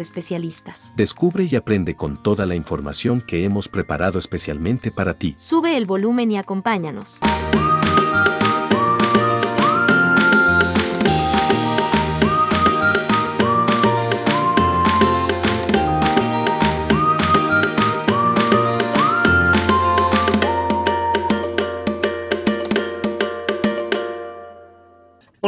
especialistas. 0.00 0.92
Descubre 0.96 1.48
y 1.50 1.56
aprende 1.56 1.96
con 1.96 2.22
toda 2.22 2.46
la 2.46 2.54
información 2.54 3.20
que 3.20 3.44
hemos 3.44 3.68
preparado 3.68 4.18
especialmente 4.18 4.90
para 4.90 5.14
ti. 5.14 5.34
Sube 5.38 5.76
el 5.76 5.86
volumen 5.86 6.30
y 6.30 6.38
acompáñanos. 6.38 7.20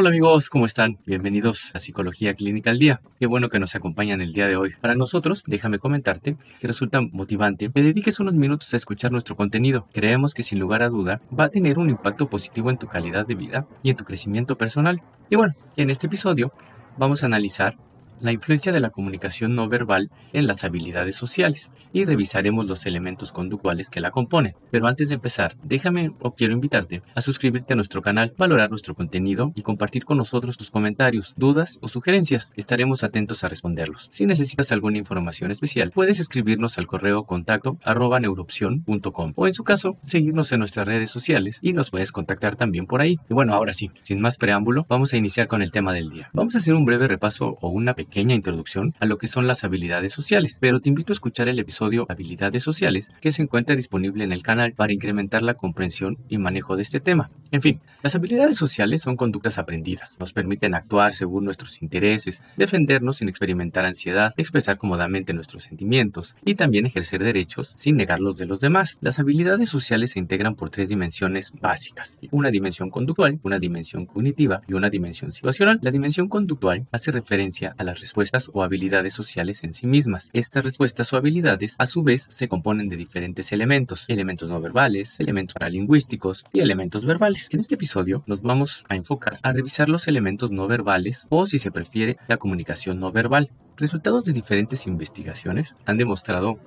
Hola 0.00 0.08
amigos, 0.08 0.48
¿cómo 0.48 0.64
están? 0.64 0.96
Bienvenidos 1.04 1.72
a 1.74 1.78
Psicología 1.78 2.32
Clínica 2.32 2.70
al 2.70 2.78
Día. 2.78 3.00
Qué 3.18 3.26
bueno 3.26 3.50
que 3.50 3.58
nos 3.58 3.74
acompañan 3.74 4.22
el 4.22 4.32
día 4.32 4.46
de 4.46 4.56
hoy. 4.56 4.70
Para 4.80 4.94
nosotros, 4.94 5.44
déjame 5.46 5.78
comentarte 5.78 6.38
que 6.58 6.66
resulta 6.66 7.02
motivante 7.02 7.70
que 7.70 7.82
dediques 7.82 8.18
unos 8.18 8.32
minutos 8.32 8.72
a 8.72 8.78
escuchar 8.78 9.12
nuestro 9.12 9.36
contenido. 9.36 9.88
Creemos 9.92 10.32
que 10.32 10.42
sin 10.42 10.58
lugar 10.58 10.82
a 10.82 10.88
duda 10.88 11.20
va 11.38 11.44
a 11.44 11.48
tener 11.50 11.78
un 11.78 11.90
impacto 11.90 12.30
positivo 12.30 12.70
en 12.70 12.78
tu 12.78 12.86
calidad 12.86 13.26
de 13.26 13.34
vida 13.34 13.66
y 13.82 13.90
en 13.90 13.98
tu 13.98 14.06
crecimiento 14.06 14.56
personal. 14.56 15.02
Y 15.28 15.36
bueno, 15.36 15.52
en 15.76 15.90
este 15.90 16.06
episodio 16.06 16.50
vamos 16.96 17.22
a 17.22 17.26
analizar 17.26 17.76
la 18.20 18.32
influencia 18.32 18.72
de 18.72 18.80
la 18.80 18.90
comunicación 18.90 19.54
no 19.54 19.68
verbal 19.68 20.10
en 20.32 20.46
las 20.46 20.64
habilidades 20.64 21.16
sociales 21.16 21.72
y 21.92 22.04
revisaremos 22.04 22.66
los 22.66 22.86
elementos 22.86 23.32
conductuales 23.32 23.90
que 23.90 24.00
la 24.00 24.10
componen. 24.10 24.54
Pero 24.70 24.86
antes 24.86 25.08
de 25.08 25.14
empezar, 25.14 25.56
déjame 25.62 26.12
o 26.20 26.34
quiero 26.34 26.52
invitarte 26.52 27.02
a 27.14 27.22
suscribirte 27.22 27.72
a 27.72 27.76
nuestro 27.76 28.02
canal, 28.02 28.34
valorar 28.36 28.70
nuestro 28.70 28.94
contenido 28.94 29.52
y 29.54 29.62
compartir 29.62 30.04
con 30.04 30.18
nosotros 30.18 30.56
tus 30.56 30.70
comentarios, 30.70 31.34
dudas 31.36 31.78
o 31.80 31.88
sugerencias. 31.88 32.52
Estaremos 32.56 33.02
atentos 33.02 33.42
a 33.42 33.48
responderlos. 33.48 34.08
Si 34.10 34.26
necesitas 34.26 34.70
alguna 34.72 34.98
información 34.98 35.50
especial, 35.50 35.92
puedes 35.92 36.20
escribirnos 36.20 36.76
al 36.78 36.86
correo 36.86 37.24
contacto 37.24 37.78
arroba 37.84 38.20
neuroopción.com 38.20 39.32
o 39.34 39.46
en 39.46 39.54
su 39.54 39.64
caso, 39.64 39.96
seguirnos 40.02 40.52
en 40.52 40.60
nuestras 40.60 40.86
redes 40.86 41.10
sociales 41.10 41.58
y 41.62 41.72
nos 41.72 41.90
puedes 41.90 42.12
contactar 42.12 42.56
también 42.56 42.86
por 42.86 43.00
ahí. 43.00 43.18
Y 43.28 43.34
bueno, 43.34 43.54
ahora 43.54 43.72
sí, 43.72 43.90
sin 44.02 44.20
más 44.20 44.36
preámbulo, 44.36 44.84
vamos 44.88 45.12
a 45.12 45.16
iniciar 45.16 45.48
con 45.48 45.62
el 45.62 45.72
tema 45.72 45.92
del 45.92 46.10
día. 46.10 46.30
Vamos 46.32 46.54
a 46.54 46.58
hacer 46.58 46.74
un 46.74 46.84
breve 46.84 47.08
repaso 47.08 47.56
o 47.60 47.68
una 47.68 47.94
pequeña 47.94 48.09
pequeña 48.10 48.34
introducción 48.34 48.92
a 48.98 49.06
lo 49.06 49.18
que 49.18 49.28
son 49.28 49.46
las 49.46 49.62
habilidades 49.62 50.12
sociales, 50.12 50.58
pero 50.60 50.80
te 50.80 50.88
invito 50.88 51.12
a 51.12 51.14
escuchar 51.14 51.48
el 51.48 51.60
episodio 51.60 52.06
Habilidades 52.08 52.64
Sociales 52.64 53.12
que 53.20 53.30
se 53.30 53.40
encuentra 53.40 53.76
disponible 53.76 54.24
en 54.24 54.32
el 54.32 54.42
canal 54.42 54.72
para 54.72 54.92
incrementar 54.92 55.44
la 55.44 55.54
comprensión 55.54 56.18
y 56.28 56.38
manejo 56.38 56.74
de 56.74 56.82
este 56.82 56.98
tema. 56.98 57.30
En 57.52 57.62
fin, 57.62 57.80
las 58.02 58.16
habilidades 58.16 58.56
sociales 58.56 59.02
son 59.02 59.16
conductas 59.16 59.58
aprendidas, 59.58 60.16
nos 60.18 60.32
permiten 60.32 60.74
actuar 60.74 61.14
según 61.14 61.44
nuestros 61.44 61.82
intereses, 61.82 62.42
defendernos 62.56 63.18
sin 63.18 63.28
experimentar 63.28 63.84
ansiedad, 63.84 64.34
expresar 64.36 64.76
cómodamente 64.76 65.32
nuestros 65.32 65.62
sentimientos 65.62 66.34
y 66.44 66.56
también 66.56 66.86
ejercer 66.86 67.22
derechos 67.22 67.74
sin 67.76 67.96
negar 67.96 68.18
los 68.18 68.38
de 68.38 68.46
los 68.46 68.60
demás. 68.60 68.98
Las 69.00 69.20
habilidades 69.20 69.68
sociales 69.68 70.10
se 70.12 70.18
integran 70.18 70.56
por 70.56 70.70
tres 70.70 70.88
dimensiones 70.88 71.52
básicas, 71.60 72.18
una 72.32 72.50
dimensión 72.50 72.90
conductual, 72.90 73.38
una 73.44 73.60
dimensión 73.60 74.04
cognitiva 74.06 74.62
y 74.66 74.72
una 74.72 74.90
dimensión 74.90 75.30
situacional. 75.30 75.78
La 75.80 75.92
dimensión 75.92 76.28
conductual 76.28 76.88
hace 76.90 77.12
referencia 77.12 77.76
a 77.78 77.84
las 77.84 77.99
respuestas 78.00 78.50
o 78.52 78.62
habilidades 78.62 79.14
sociales 79.14 79.64
en 79.64 79.72
sí 79.72 79.86
mismas. 79.86 80.30
Estas 80.32 80.64
respuestas 80.64 81.12
o 81.12 81.16
habilidades, 81.16 81.76
a 81.78 81.86
su 81.86 82.02
vez, 82.02 82.26
se 82.30 82.48
componen 82.48 82.88
de 82.88 82.96
diferentes 82.96 83.52
elementos, 83.52 84.04
elementos 84.08 84.48
no 84.48 84.60
verbales, 84.60 85.16
elementos 85.18 85.54
paralingüísticos 85.54 86.44
y 86.52 86.60
elementos 86.60 87.04
verbales. 87.04 87.48
En 87.50 87.60
este 87.60 87.76
episodio 87.76 88.24
nos 88.26 88.42
vamos 88.42 88.84
a 88.88 88.96
enfocar 88.96 89.38
a 89.42 89.52
revisar 89.52 89.88
los 89.88 90.08
elementos 90.08 90.50
no 90.50 90.66
verbales 90.66 91.26
o, 91.30 91.46
si 91.46 91.58
se 91.58 91.70
prefiere, 91.70 92.16
la 92.28 92.36
comunicación 92.36 92.98
no 92.98 93.12
verbal. 93.12 93.50
Resultados 93.76 94.24
de 94.24 94.32
diferentes 94.32 94.86
investigaciones 94.86 95.74
han 95.86 95.96
demostrado 95.96 96.58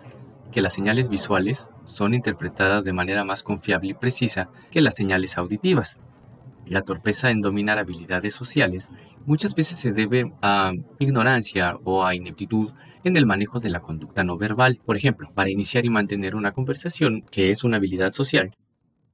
que 0.51 0.61
las 0.61 0.73
señales 0.73 1.09
visuales 1.09 1.69
son 1.85 2.13
interpretadas 2.13 2.85
de 2.85 2.93
manera 2.93 3.23
más 3.23 3.43
confiable 3.43 3.89
y 3.89 3.93
precisa 3.93 4.49
que 4.71 4.81
las 4.81 4.95
señales 4.95 5.37
auditivas. 5.37 5.97
La 6.65 6.81
torpeza 6.81 7.29
en 7.29 7.41
dominar 7.41 7.77
habilidades 7.77 8.33
sociales 8.33 8.91
muchas 9.25 9.55
veces 9.55 9.77
se 9.77 9.91
debe 9.91 10.33
a 10.41 10.71
ignorancia 10.99 11.77
o 11.83 12.05
a 12.05 12.15
ineptitud 12.15 12.71
en 13.03 13.17
el 13.17 13.25
manejo 13.25 13.59
de 13.59 13.69
la 13.69 13.81
conducta 13.81 14.23
no 14.23 14.37
verbal. 14.37 14.79
Por 14.85 14.95
ejemplo, 14.95 15.29
para 15.33 15.49
iniciar 15.49 15.85
y 15.85 15.89
mantener 15.89 16.35
una 16.35 16.53
conversación, 16.53 17.23
que 17.31 17.51
es 17.51 17.63
una 17.63 17.77
habilidad 17.77 18.11
social, 18.11 18.55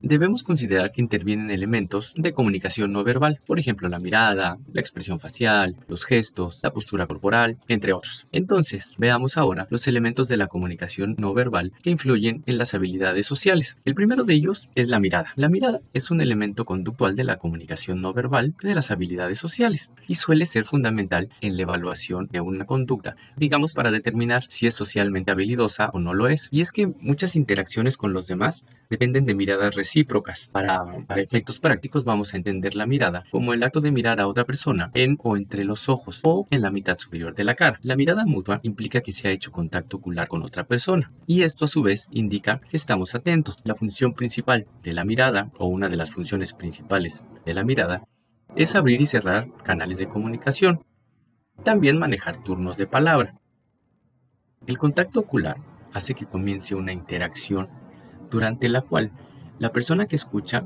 Debemos 0.02 0.44
considerar 0.44 0.94
que 0.94 1.02
intervienen 1.02 1.52
elementos 1.52 2.14
de 2.16 2.32
comunicación 2.32 2.94
no 2.94 3.04
verbal, 3.04 3.42
por 3.46 3.60
ejemplo 3.60 3.90
la 3.90 4.00
mirada, 4.00 4.58
la 4.72 4.80
expresión 4.80 5.20
facial, 5.20 5.76
los 5.90 6.06
gestos, 6.06 6.62
la 6.64 6.72
postura 6.72 7.06
corporal, 7.06 7.58
entre 7.68 7.92
otros. 7.92 8.26
Entonces, 8.32 8.96
veamos 8.98 9.36
ahora 9.36 9.68
los 9.70 9.88
elementos 9.88 10.30
de 10.30 10.38
la 10.38 10.48
comunicación 10.48 11.16
no 11.18 11.34
verbal 11.34 11.74
que 11.84 11.90
influyen 11.90 12.44
en 12.46 12.58
las 12.58 12.74
habilidades 12.74 13.28
sociales. 13.28 13.78
El 13.84 13.94
primero 13.94 14.24
de 14.24 14.36
ellos 14.36 14.70
es 14.74 14.88
la 14.88 15.02
mirada. 15.02 15.34
La 15.36 15.50
mirada 15.50 15.82
es 15.94 16.12
un 16.12 16.22
elemento 16.22 16.64
conductual 16.64 17.18
de 17.18 17.26
la 17.26 17.36
comunicación 17.36 18.00
no 18.00 18.14
verbal 18.14 18.56
de 18.64 18.76
las 18.76 18.92
habilidades 18.92 19.38
sociales 19.38 19.92
y 20.08 20.16
suele 20.16 20.46
ser 20.46 20.64
fundamental 20.64 21.28
en 21.42 21.58
la 21.58 21.64
evaluación 21.64 22.30
de 22.32 22.40
una 22.40 22.66
conducta, 22.66 23.18
digamos 23.36 23.74
para 23.74 23.92
determinar 23.92 24.46
si 24.48 24.66
es 24.66 24.76
socialmente 24.76 25.32
habilidosa 25.32 25.90
o 25.92 26.00
no 26.00 26.14
lo 26.14 26.30
es. 26.30 26.48
Y 26.52 26.62
es 26.62 26.72
que 26.72 26.88
muchas 26.88 27.36
interacciones 27.36 27.98
con 27.98 28.14
los 28.14 28.28
demás 28.28 28.64
dependen 28.90 29.26
de 29.26 29.36
miradas 29.36 29.76
recíprocas. 29.76 30.50
Para, 30.52 31.06
para 31.06 31.22
efectos 31.22 31.60
prácticos 31.60 32.04
vamos 32.04 32.34
a 32.34 32.38
entender 32.38 32.76
la 32.76 32.88
mirada 32.88 33.24
como 33.30 33.54
el 33.54 33.62
acto 33.62 33.82
de 33.82 33.92
mirar 33.92 34.20
a 34.20 34.28
otra 34.28 34.46
persona 34.46 34.90
en 34.96 35.18
o 35.22 35.38
entre 35.38 35.64
los 35.64 35.90
ojos 35.90 36.22
o 36.24 36.48
en 36.50 36.62
la 36.62 36.72
mitad 36.72 36.98
superior 36.98 37.36
de 37.36 37.44
la 37.44 37.54
cara. 37.54 37.80
La 37.84 37.96
mirada 37.96 38.26
mutua 38.26 38.60
implica 38.64 39.02
que 39.02 39.12
se 39.12 39.28
ha 39.28 39.32
hecho 39.32 39.52
contacto 39.52 39.98
ocular 39.98 40.28
con 40.28 40.42
otra 40.42 40.64
persona 40.64 41.12
y 41.28 41.44
esto 41.44 41.66
a 41.66 41.68
su 41.68 41.84
vez 41.84 42.10
indica 42.12 42.62
que 42.70 42.78
estamos 42.78 43.14
atentos. 43.14 43.58
La 43.64 43.76
función 43.76 44.14
principal 44.14 44.66
de 44.82 44.94
la 44.94 45.06
mirada 45.06 45.52
o 45.60 45.68
una 45.68 45.88
de 45.88 45.96
las 45.96 46.10
funciones 46.10 46.54
principales 46.54 47.24
de 47.46 47.54
la 47.54 47.64
mirada 47.64 48.04
es 48.56 48.74
abrir 48.74 49.02
y 49.02 49.06
cerrar 49.06 49.50
canales 49.64 50.00
de 50.00 50.08
comunicación. 50.08 50.84
También 51.64 52.00
manejar 52.00 52.42
turnos 52.42 52.78
de 52.78 52.88
palabra. 52.88 53.36
El 54.66 54.80
contacto 54.80 55.20
ocular 55.20 55.58
hace 55.94 56.16
que 56.16 56.26
comience 56.26 56.74
una 56.74 56.92
interacción 56.92 57.70
durante 58.30 58.70
la 58.70 58.82
cual 58.82 59.12
la 59.60 59.72
persona 59.72 60.08
que 60.08 60.16
escucha 60.16 60.66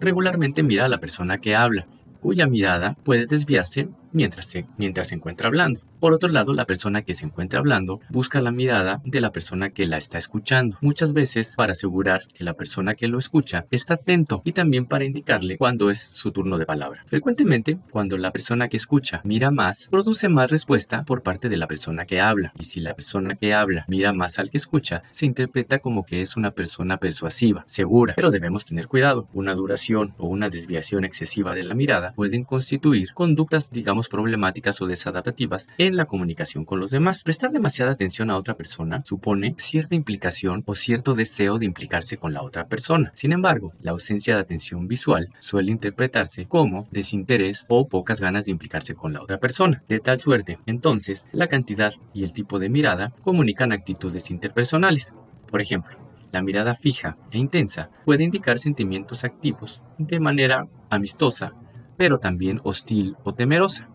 regularmente 0.00 0.62
mira 0.62 0.84
a 0.84 0.88
la 0.88 1.00
persona 1.00 1.38
que 1.38 1.56
habla, 1.56 1.86
cuya 2.20 2.46
mirada 2.46 2.96
puede 3.04 3.26
desviarse 3.26 3.88
mientras 4.12 4.46
se, 4.46 4.66
mientras 4.76 5.08
se 5.08 5.14
encuentra 5.16 5.48
hablando. 5.48 5.80
Por 6.00 6.12
otro 6.12 6.28
lado, 6.28 6.54
la 6.54 6.64
persona 6.64 7.02
que 7.02 7.14
se 7.14 7.26
encuentra 7.26 7.58
hablando 7.58 8.00
busca 8.08 8.40
la 8.40 8.52
mirada 8.52 9.00
de 9.04 9.20
la 9.20 9.32
persona 9.32 9.70
que 9.70 9.86
la 9.86 9.96
está 9.96 10.16
escuchando, 10.16 10.76
muchas 10.80 11.12
veces 11.12 11.54
para 11.56 11.72
asegurar 11.72 12.26
que 12.28 12.44
la 12.44 12.54
persona 12.54 12.94
que 12.94 13.08
lo 13.08 13.18
escucha 13.18 13.66
está 13.72 13.94
atento 13.94 14.42
y 14.44 14.52
también 14.52 14.86
para 14.86 15.04
indicarle 15.04 15.58
cuándo 15.58 15.90
es 15.90 16.00
su 16.00 16.30
turno 16.30 16.56
de 16.56 16.66
palabra. 16.66 17.02
Frecuentemente, 17.06 17.78
cuando 17.90 18.16
la 18.16 18.30
persona 18.30 18.68
que 18.68 18.76
escucha 18.76 19.20
mira 19.24 19.50
más, 19.50 19.88
produce 19.90 20.28
más 20.28 20.50
respuesta 20.50 21.02
por 21.04 21.22
parte 21.22 21.48
de 21.48 21.56
la 21.56 21.66
persona 21.66 22.06
que 22.06 22.20
habla. 22.20 22.52
Y 22.58 22.64
si 22.64 22.78
la 22.78 22.94
persona 22.94 23.34
que 23.34 23.54
habla 23.54 23.84
mira 23.88 24.12
más 24.12 24.38
al 24.38 24.50
que 24.50 24.56
escucha, 24.56 25.02
se 25.10 25.26
interpreta 25.26 25.80
como 25.80 26.04
que 26.04 26.22
es 26.22 26.36
una 26.36 26.52
persona 26.52 26.98
persuasiva, 26.98 27.64
segura. 27.66 28.14
Pero 28.14 28.30
debemos 28.30 28.64
tener 28.64 28.86
cuidado. 28.86 29.28
Una 29.32 29.54
duración 29.54 30.14
o 30.18 30.28
una 30.28 30.48
desviación 30.48 31.04
excesiva 31.04 31.54
de 31.54 31.64
la 31.64 31.74
mirada 31.74 32.12
pueden 32.14 32.44
constituir 32.44 33.14
conductas, 33.14 33.72
digamos, 33.72 34.08
problemáticas 34.08 34.80
o 34.80 34.86
desadaptativas 34.86 35.68
la 35.94 36.06
comunicación 36.06 36.64
con 36.64 36.80
los 36.80 36.90
demás. 36.90 37.22
Prestar 37.22 37.52
demasiada 37.52 37.92
atención 37.92 38.30
a 38.30 38.36
otra 38.36 38.54
persona 38.54 39.02
supone 39.04 39.54
cierta 39.58 39.94
implicación 39.94 40.62
o 40.66 40.74
cierto 40.74 41.14
deseo 41.14 41.58
de 41.58 41.66
implicarse 41.66 42.16
con 42.16 42.32
la 42.32 42.42
otra 42.42 42.66
persona. 42.66 43.10
Sin 43.14 43.32
embargo, 43.32 43.72
la 43.80 43.92
ausencia 43.92 44.34
de 44.34 44.40
atención 44.40 44.88
visual 44.88 45.28
suele 45.38 45.70
interpretarse 45.70 46.46
como 46.46 46.88
desinterés 46.90 47.66
o 47.68 47.88
pocas 47.88 48.20
ganas 48.20 48.44
de 48.44 48.52
implicarse 48.52 48.94
con 48.94 49.12
la 49.12 49.22
otra 49.22 49.38
persona. 49.38 49.82
De 49.88 50.00
tal 50.00 50.20
suerte, 50.20 50.58
entonces, 50.66 51.26
la 51.32 51.48
cantidad 51.48 51.92
y 52.14 52.24
el 52.24 52.32
tipo 52.32 52.58
de 52.58 52.68
mirada 52.68 53.12
comunican 53.22 53.72
actitudes 53.72 54.30
interpersonales. 54.30 55.14
Por 55.50 55.60
ejemplo, 55.60 55.98
la 56.30 56.42
mirada 56.42 56.74
fija 56.74 57.16
e 57.30 57.38
intensa 57.38 57.90
puede 58.04 58.24
indicar 58.24 58.58
sentimientos 58.58 59.24
activos 59.24 59.82
de 59.96 60.20
manera 60.20 60.66
amistosa, 60.90 61.54
pero 61.96 62.18
también 62.18 62.60
hostil 62.64 63.16
o 63.24 63.34
temerosa. 63.34 63.88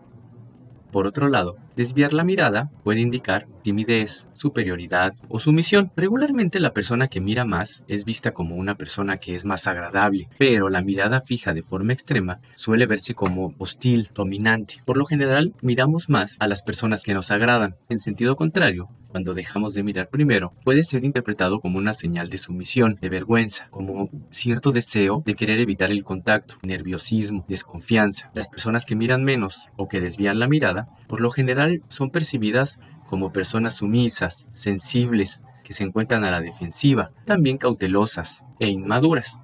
Por 0.94 1.08
otro 1.08 1.28
lado, 1.28 1.56
desviar 1.74 2.12
la 2.12 2.22
mirada 2.22 2.70
puede 2.84 3.00
indicar 3.00 3.48
timidez, 3.62 4.28
superioridad 4.32 5.12
o 5.28 5.40
sumisión. 5.40 5.90
Regularmente 5.96 6.60
la 6.60 6.72
persona 6.72 7.08
que 7.08 7.20
mira 7.20 7.44
más 7.44 7.84
es 7.88 8.04
vista 8.04 8.30
como 8.30 8.54
una 8.54 8.76
persona 8.76 9.16
que 9.16 9.34
es 9.34 9.44
más 9.44 9.66
agradable, 9.66 10.28
pero 10.38 10.68
la 10.68 10.82
mirada 10.82 11.20
fija 11.20 11.52
de 11.52 11.62
forma 11.62 11.92
extrema 11.92 12.38
suele 12.54 12.86
verse 12.86 13.12
como 13.12 13.56
hostil, 13.58 14.10
dominante. 14.14 14.82
Por 14.84 14.96
lo 14.96 15.04
general, 15.04 15.52
miramos 15.62 16.08
más 16.08 16.36
a 16.38 16.46
las 16.46 16.62
personas 16.62 17.02
que 17.02 17.12
nos 17.12 17.32
agradan. 17.32 17.74
En 17.88 17.98
sentido 17.98 18.36
contrario, 18.36 18.88
cuando 19.14 19.32
dejamos 19.32 19.74
de 19.74 19.84
mirar 19.84 20.08
primero, 20.08 20.54
puede 20.64 20.82
ser 20.82 21.04
interpretado 21.04 21.60
como 21.60 21.78
una 21.78 21.94
señal 21.94 22.30
de 22.30 22.36
sumisión, 22.36 22.98
de 23.00 23.08
vergüenza, 23.08 23.68
como 23.70 24.10
cierto 24.30 24.72
deseo 24.72 25.22
de 25.24 25.36
querer 25.36 25.60
evitar 25.60 25.92
el 25.92 26.02
contacto, 26.02 26.56
nerviosismo, 26.64 27.44
desconfianza. 27.46 28.32
Las 28.34 28.48
personas 28.48 28.84
que 28.84 28.96
miran 28.96 29.22
menos 29.22 29.70
o 29.76 29.86
que 29.88 30.00
desvían 30.00 30.40
la 30.40 30.48
mirada, 30.48 30.88
por 31.06 31.20
lo 31.20 31.30
general 31.30 31.84
son 31.88 32.10
percibidas 32.10 32.80
como 33.08 33.32
personas 33.32 33.74
sumisas, 33.74 34.48
sensibles, 34.50 35.44
que 35.62 35.74
se 35.74 35.84
encuentran 35.84 36.24
a 36.24 36.32
la 36.32 36.40
defensiva, 36.40 37.12
también 37.24 37.56
cautelosas 37.56 38.42
e 38.58 38.68
inmaduras. 38.68 39.38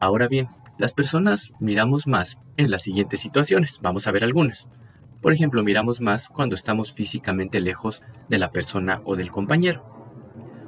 Ahora 0.00 0.28
bien, 0.28 0.48
las 0.76 0.92
personas 0.92 1.54
miramos 1.60 2.06
más 2.06 2.40
en 2.58 2.70
las 2.70 2.82
siguientes 2.82 3.20
situaciones. 3.20 3.78
Vamos 3.80 4.06
a 4.06 4.10
ver 4.10 4.22
algunas. 4.22 4.68
Por 5.24 5.32
ejemplo, 5.32 5.64
miramos 5.64 6.02
más 6.02 6.28
cuando 6.28 6.54
estamos 6.54 6.92
físicamente 6.92 7.58
lejos 7.58 8.02
de 8.28 8.38
la 8.38 8.50
persona 8.50 9.00
o 9.06 9.16
del 9.16 9.30
compañero. 9.30 9.82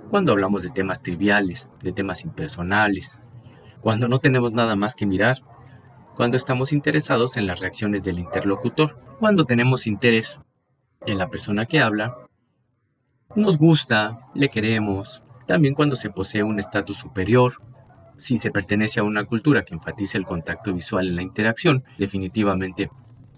Cuando 0.09 0.33
hablamos 0.33 0.63
de 0.63 0.71
temas 0.71 1.03
triviales, 1.03 1.73
de 1.83 1.93
temas 1.93 2.25
impersonales. 2.25 3.21
Cuando 3.83 4.09
no 4.09 4.19
tenemos 4.19 4.53
nada 4.53 4.75
más 4.75 4.95
que 4.95 5.05
mirar. 5.05 5.43
Cuando 6.17 6.39
estamos 6.39 6.73
interesados 6.73 7.37
en 7.37 7.47
las 7.47 7.61
reacciones 7.61 8.03
del 8.03 8.19
interlocutor. 8.19 8.99
Cuando 9.21 9.45
tenemos 9.45 9.87
interés 9.87 10.41
en 11.05 11.19
la 11.19 11.27
persona 11.27 11.67
que 11.67 11.81
habla. 11.81 12.17
Nos 13.35 13.59
gusta, 13.59 14.21
le 14.33 14.49
queremos. 14.49 15.23
También 15.47 15.75
cuando 15.75 15.97
se 15.97 16.09
posee 16.09 16.45
un 16.45 16.59
estatus 16.59 16.97
superior. 16.97 17.61
Si 18.17 18.39
se 18.39 18.51
pertenece 18.51 19.01
a 19.01 19.05
una 19.05 19.27
cultura 19.27 19.67
que 19.67 19.75
enfatiza 19.75 20.17
el 20.17 20.25
contacto 20.25 20.73
visual 20.73 21.09
en 21.09 21.17
la 21.17 21.23
interacción, 21.23 21.85
definitivamente 21.99 22.91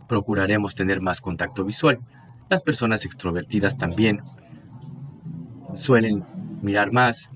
procuraremos 0.08 0.74
tener 0.74 1.00
más 1.00 1.20
contacto 1.20 1.64
visual. 1.64 2.00
Las 2.48 2.62
personas 2.62 3.04
extrovertidas 3.04 3.76
también 3.76 4.22
suelen 5.74 6.24
mirar 6.62 6.92
más, 6.92 7.30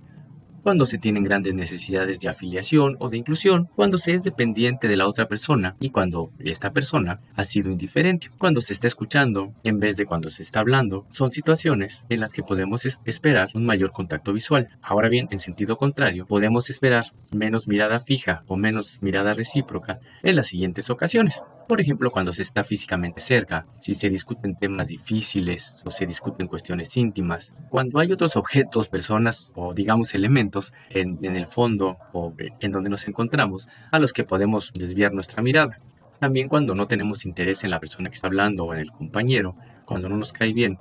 cuando 0.63 0.87
se 0.87 0.99
tienen 0.99 1.25
grandes 1.25 1.55
necesidades 1.55 2.21
de 2.21 2.29
afiliación 2.29 2.97
o 3.01 3.09
de 3.09 3.17
inclusión, 3.17 3.69
cuando 3.75 3.99
se 3.99 4.15
es 4.15 4.23
dependiente 4.23 4.87
de 4.87 4.97
la 4.97 5.09
otra 5.09 5.27
persona 5.27 5.75
y 5.81 5.91
cuando 5.91 6.31
esta 6.39 6.73
persona 6.73 7.21
ha 7.35 7.45
sido 7.45 7.71
indiferente, 7.71 8.31
cuando 8.39 8.61
se 8.61 8.73
está 8.73 8.87
escuchando 8.87 9.53
en 9.65 9.81
vez 9.81 9.97
de 9.97 10.07
cuando 10.07 10.31
se 10.31 10.43
está 10.43 10.61
hablando, 10.61 11.05
son 11.11 11.33
situaciones 11.33 12.07
en 12.09 12.21
las 12.21 12.33
que 12.33 12.45
podemos 12.45 12.87
esperar 12.87 13.51
un 13.55 13.67
mayor 13.67 13.91
contacto 13.91 14.33
visual. 14.33 14.69
Ahora 14.83 15.09
bien, 15.09 15.27
en 15.33 15.41
sentido 15.41 15.77
contrario, 15.77 16.27
podemos 16.27 16.71
esperar 16.71 17.07
menos 17.33 17.67
mirada 17.67 17.99
fija 17.99 18.45
o 18.47 18.57
menos 18.57 18.99
mirada 19.03 19.35
recíproca 19.35 19.99
en 20.23 20.37
las 20.37 20.47
siguientes 20.47 20.91
ocasiones. 20.91 21.43
Por 21.73 21.81
ejemplo, 21.81 22.11
cuando 22.11 22.35
se 22.35 22.43
está 22.43 22.65
físicamente 22.65 23.23
cerca, 23.23 23.67
si 23.79 23.95
se 23.95 24.11
discuten 24.11 24.57
temas 24.57 24.89
difíciles 24.89 25.83
o 25.87 25.91
se 25.91 26.05
discuten 26.05 26.47
cuestiones 26.47 26.95
íntimas, 26.99 27.55
cuando 27.71 27.99
hay 27.99 28.13
otros 28.13 28.37
objetos, 28.37 28.91
personas 28.91 29.55
o 29.57 29.73
digamos 29.73 30.13
elementos 30.13 30.75
en, 30.91 31.25
el 31.25 31.47
fondo 31.47 31.97
o 32.13 32.35
en 32.61 32.73
donde 32.73 32.91
nos 32.91 33.09
encontramos 33.09 33.69
a 33.91 33.99
los 33.99 34.13
que 34.13 34.23
podemos 34.23 34.71
desviar 34.75 35.15
nuestra 35.15 35.41
mirada. 35.41 35.81
También 36.21 36.49
cuando 36.49 36.75
no 36.75 36.89
tenemos 36.89 37.25
interés 37.25 37.65
en 37.65 37.71
la 37.71 37.81
persona 37.81 38.11
que 38.11 38.17
está 38.17 38.27
hablando 38.27 38.67
o 38.67 38.75
en 38.75 38.81
el 38.81 38.93
compañero, 38.93 39.57
cuando 39.87 40.11
no 40.11 40.19
nos 40.19 40.35
cae 40.35 40.53
bien. 40.53 40.79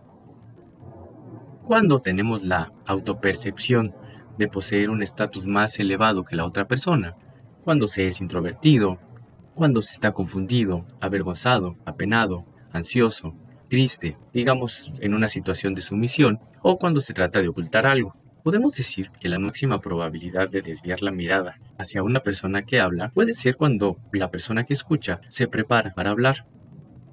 Cuando 1.65 2.01
tenemos 2.01 2.43
la 2.43 2.73
autopercepción 2.85 3.95
de 4.37 4.49
poseer 4.49 4.89
un 4.89 5.03
estatus 5.03 5.45
más 5.45 5.79
elevado 5.79 6.25
que 6.25 6.35
la 6.35 6.45
otra 6.45 6.67
persona, 6.67 7.15
cuando 7.63 7.87
se 7.87 8.07
es 8.07 8.19
introvertido, 8.19 8.99
cuando 9.55 9.81
se 9.81 9.93
está 9.93 10.11
confundido, 10.11 10.85
avergonzado, 10.99 11.77
apenado, 11.85 12.45
ansioso, 12.71 13.35
triste, 13.69 14.17
digamos 14.33 14.91
en 14.99 15.13
una 15.13 15.27
situación 15.27 15.75
de 15.75 15.81
sumisión, 15.81 16.39
o 16.61 16.77
cuando 16.77 16.99
se 16.99 17.13
trata 17.13 17.41
de 17.41 17.47
ocultar 17.47 17.85
algo. 17.85 18.15
Podemos 18.43 18.75
decir 18.75 19.11
que 19.19 19.29
la 19.29 19.39
máxima 19.39 19.79
probabilidad 19.81 20.49
de 20.49 20.61
desviar 20.61 21.03
la 21.03 21.11
mirada 21.11 21.59
hacia 21.77 22.01
una 22.01 22.21
persona 22.21 22.63
que 22.63 22.79
habla 22.79 23.09
puede 23.09 23.33
ser 23.33 23.55
cuando 23.55 23.97
la 24.11 24.31
persona 24.31 24.63
que 24.63 24.73
escucha 24.73 25.21
se 25.27 25.47
prepara 25.47 25.93
para 25.93 26.09
hablar. 26.09 26.47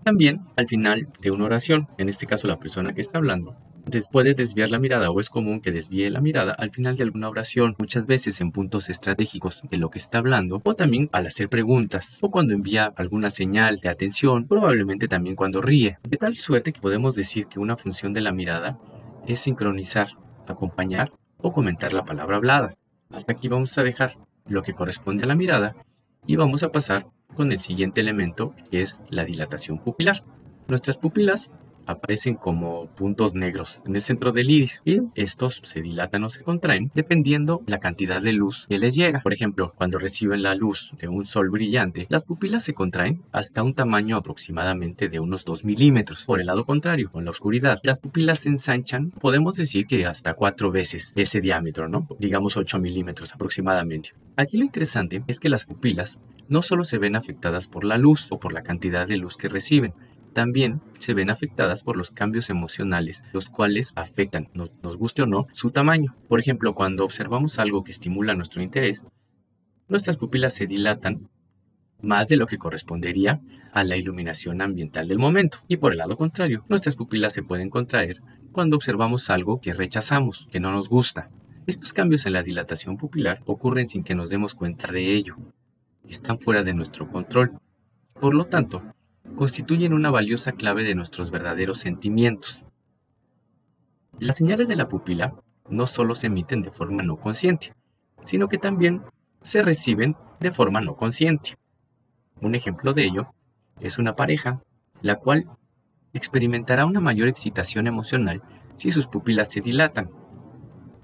También 0.04 0.46
al 0.56 0.66
final 0.66 1.08
de 1.20 1.30
una 1.30 1.44
oración, 1.44 1.88
en 1.98 2.08
este 2.08 2.26
caso 2.26 2.48
la 2.48 2.58
persona 2.58 2.94
que 2.94 3.02
está 3.02 3.18
hablando, 3.18 3.56
Después 3.90 4.26
de 4.26 4.34
desviar 4.34 4.70
la 4.70 4.78
mirada 4.78 5.10
o 5.10 5.18
es 5.18 5.30
común 5.30 5.62
que 5.62 5.72
desvíe 5.72 6.10
la 6.10 6.20
mirada 6.20 6.52
al 6.52 6.70
final 6.70 6.98
de 6.98 7.04
alguna 7.04 7.30
oración, 7.30 7.74
muchas 7.78 8.06
veces 8.06 8.38
en 8.42 8.52
puntos 8.52 8.90
estratégicos 8.90 9.62
de 9.70 9.78
lo 9.78 9.88
que 9.88 9.98
está 9.98 10.18
hablando, 10.18 10.60
o 10.62 10.74
también 10.74 11.08
al 11.10 11.26
hacer 11.26 11.48
preguntas, 11.48 12.18
o 12.20 12.30
cuando 12.30 12.52
envía 12.52 12.92
alguna 12.96 13.30
señal 13.30 13.80
de 13.80 13.88
atención, 13.88 14.46
probablemente 14.46 15.08
también 15.08 15.36
cuando 15.36 15.62
ríe. 15.62 15.98
De 16.06 16.18
tal 16.18 16.36
suerte 16.36 16.74
que 16.74 16.82
podemos 16.82 17.14
decir 17.14 17.46
que 17.46 17.60
una 17.60 17.78
función 17.78 18.12
de 18.12 18.20
la 18.20 18.30
mirada 18.30 18.78
es 19.26 19.40
sincronizar, 19.40 20.08
acompañar 20.46 21.10
o 21.38 21.54
comentar 21.54 21.94
la 21.94 22.04
palabra 22.04 22.36
hablada. 22.36 22.74
Hasta 23.08 23.32
aquí 23.32 23.48
vamos 23.48 23.78
a 23.78 23.84
dejar 23.84 24.18
lo 24.46 24.62
que 24.62 24.74
corresponde 24.74 25.24
a 25.24 25.28
la 25.28 25.34
mirada 25.34 25.74
y 26.26 26.36
vamos 26.36 26.62
a 26.62 26.72
pasar 26.72 27.06
con 27.34 27.52
el 27.52 27.60
siguiente 27.60 28.02
elemento 28.02 28.54
que 28.70 28.82
es 28.82 29.02
la 29.08 29.24
dilatación 29.24 29.78
pupilar. 29.78 30.16
Nuestras 30.68 30.98
pupilas 30.98 31.50
aparecen 31.88 32.34
como 32.34 32.86
puntos 32.88 33.34
negros 33.34 33.82
en 33.86 33.96
el 33.96 34.02
centro 34.02 34.30
del 34.30 34.50
iris 34.50 34.82
y 34.84 35.00
estos 35.14 35.60
se 35.64 35.80
dilatan 35.80 36.22
o 36.24 36.30
se 36.30 36.42
contraen 36.42 36.92
dependiendo 36.94 37.62
la 37.66 37.80
cantidad 37.80 38.22
de 38.22 38.32
luz 38.32 38.66
que 38.68 38.78
les 38.78 38.94
llega. 38.94 39.20
Por 39.20 39.32
ejemplo, 39.32 39.72
cuando 39.76 39.98
reciben 39.98 40.42
la 40.42 40.54
luz 40.54 40.92
de 40.98 41.08
un 41.08 41.24
sol 41.24 41.50
brillante, 41.50 42.06
las 42.10 42.24
pupilas 42.24 42.62
se 42.62 42.74
contraen 42.74 43.22
hasta 43.32 43.62
un 43.62 43.74
tamaño 43.74 44.16
aproximadamente 44.16 45.08
de 45.08 45.18
unos 45.18 45.44
2 45.44 45.64
milímetros. 45.64 46.24
Por 46.24 46.40
el 46.40 46.46
lado 46.46 46.64
contrario, 46.64 47.10
con 47.10 47.24
la 47.24 47.30
oscuridad, 47.30 47.80
las 47.82 48.00
pupilas 48.00 48.40
se 48.40 48.50
ensanchan, 48.50 49.10
podemos 49.10 49.56
decir 49.56 49.86
que 49.86 50.06
hasta 50.06 50.34
cuatro 50.34 50.70
veces 50.70 51.12
ese 51.16 51.40
diámetro, 51.40 51.88
¿no? 51.88 52.06
Digamos 52.18 52.56
8 52.56 52.78
milímetros 52.78 53.34
aproximadamente. 53.34 54.12
Aquí 54.36 54.58
lo 54.58 54.64
interesante 54.64 55.24
es 55.26 55.40
que 55.40 55.48
las 55.48 55.64
pupilas 55.64 56.18
no 56.48 56.62
solo 56.62 56.84
se 56.84 56.98
ven 56.98 57.16
afectadas 57.16 57.66
por 57.66 57.84
la 57.84 57.98
luz 57.98 58.28
o 58.30 58.38
por 58.38 58.52
la 58.52 58.62
cantidad 58.62 59.06
de 59.06 59.16
luz 59.16 59.36
que 59.36 59.48
reciben, 59.48 59.92
también 60.32 60.80
se 60.98 61.14
ven 61.14 61.30
afectadas 61.30 61.82
por 61.82 61.96
los 61.96 62.10
cambios 62.10 62.50
emocionales, 62.50 63.24
los 63.32 63.48
cuales 63.48 63.92
afectan, 63.96 64.48
nos, 64.54 64.70
guste 64.96 65.22
o 65.22 65.26
no, 65.26 65.46
su 65.52 65.70
tamaño. 65.70 66.14
Por 66.28 66.40
ejemplo, 66.40 66.74
cuando 66.74 67.04
observamos 67.04 67.58
algo 67.58 67.84
que 67.84 67.90
estimula 67.90 68.34
nuestro 68.34 68.62
interés, 68.62 69.06
nuestras 69.88 70.16
pupilas 70.16 70.54
se 70.54 70.66
dilatan 70.66 71.28
más 72.00 72.28
de 72.28 72.36
lo 72.36 72.46
que 72.46 72.58
correspondería 72.58 73.40
a 73.72 73.84
la 73.84 73.96
iluminación 73.96 74.62
ambiental 74.62 75.08
del 75.08 75.18
momento. 75.18 75.58
Y 75.68 75.78
por 75.78 75.92
el 75.92 75.98
lado 75.98 76.16
contrario, 76.16 76.64
nuestras 76.68 76.96
pupilas 76.96 77.32
se 77.32 77.42
pueden 77.42 77.70
contraer 77.70 78.22
cuando 78.52 78.76
observamos 78.76 79.30
algo 79.30 79.60
que 79.60 79.72
rechazamos, 79.72 80.48
que 80.50 80.60
no 80.60 80.72
nos 80.72 80.88
gusta. 80.88 81.30
Estos 81.66 81.92
cambios 81.92 82.24
en 82.26 82.32
la 82.32 82.42
dilatación 82.42 82.96
pupilar 82.96 83.40
ocurren 83.44 83.88
sin 83.88 84.02
que 84.02 84.14
nos 84.14 84.30
demos 84.30 84.54
cuenta 84.54 84.90
de 84.90 85.12
ello. 85.12 85.36
Están 86.08 86.38
fuera 86.38 86.62
de 86.62 86.72
nuestro 86.72 87.10
control. 87.10 87.60
Por 88.20 88.34
lo 88.34 88.46
tanto, 88.46 88.82
constituyen 89.38 89.92
una 89.92 90.10
valiosa 90.10 90.50
clave 90.50 90.82
de 90.82 90.96
nuestros 90.96 91.30
verdaderos 91.30 91.78
sentimientos. 91.78 92.64
Las 94.18 94.34
señales 94.34 94.66
de 94.66 94.74
la 94.74 94.88
pupila 94.88 95.32
no 95.68 95.86
solo 95.86 96.16
se 96.16 96.26
emiten 96.26 96.60
de 96.60 96.72
forma 96.72 97.04
no 97.04 97.16
consciente, 97.18 97.72
sino 98.24 98.48
que 98.48 98.58
también 98.58 99.00
se 99.40 99.62
reciben 99.62 100.16
de 100.40 100.50
forma 100.50 100.80
no 100.80 100.96
consciente. 100.96 101.54
Un 102.40 102.56
ejemplo 102.56 102.92
de 102.92 103.04
ello 103.04 103.32
es 103.78 103.98
una 103.98 104.16
pareja, 104.16 104.60
la 105.02 105.14
cual 105.20 105.48
experimentará 106.12 106.84
una 106.84 106.98
mayor 106.98 107.28
excitación 107.28 107.86
emocional 107.86 108.42
si 108.74 108.90
sus 108.90 109.06
pupilas 109.06 109.52
se 109.52 109.60
dilatan 109.60 110.10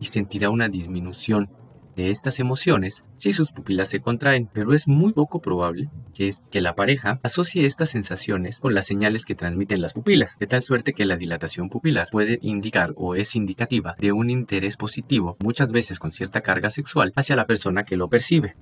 y 0.01 0.07
sentirá 0.07 0.51
una 0.51 0.69
disminución 0.69 1.51
de 1.97 2.11
estas 2.11 2.39
emociones 2.41 3.05
si 3.17 3.33
sus 3.33 3.53
pupilas 3.53 3.89
se 3.89 4.01
contraen, 4.01 4.49
pero 4.53 4.75
es 4.75 4.89
muy 4.89 5.13
poco 5.13 5.41
probable 5.41 5.91
que, 6.15 6.29
es, 6.29 6.45
que 6.51 6.61
la 6.61 6.75
pareja 6.75 7.21
asocie 7.23 7.67
estas 7.67 7.91
sensaciones 7.91 8.59
con 8.59 8.75
las 8.75 8.87
señales 8.87 9.25
que 9.25 9.35
transmiten 9.35 9.83
las 9.83 9.95
pupilas, 9.95 10.39
de 10.39 10.47
tal 10.47 10.63
suerte 10.63 10.93
que 10.93 11.07
la 11.07 11.17
dilatación 11.17 11.69
pupilar 11.69 12.09
puede 12.11 12.39
indicar 12.43 12.93
o 12.97 13.15
es 13.15 13.35
indicativa 13.35 13.97
de 13.99 14.13
un 14.13 14.31
interés 14.31 14.77
positivo, 14.77 15.37
muchas 15.41 15.73
veces 15.73 15.99
con 15.99 16.13
cierta 16.13 16.41
carga 16.41 16.71
sexual, 16.71 17.13
hacia 17.17 17.37
la 17.37 17.47
persona 17.47 17.85
que 17.85 17.97
lo 17.97 18.09
percibe. 18.09 18.57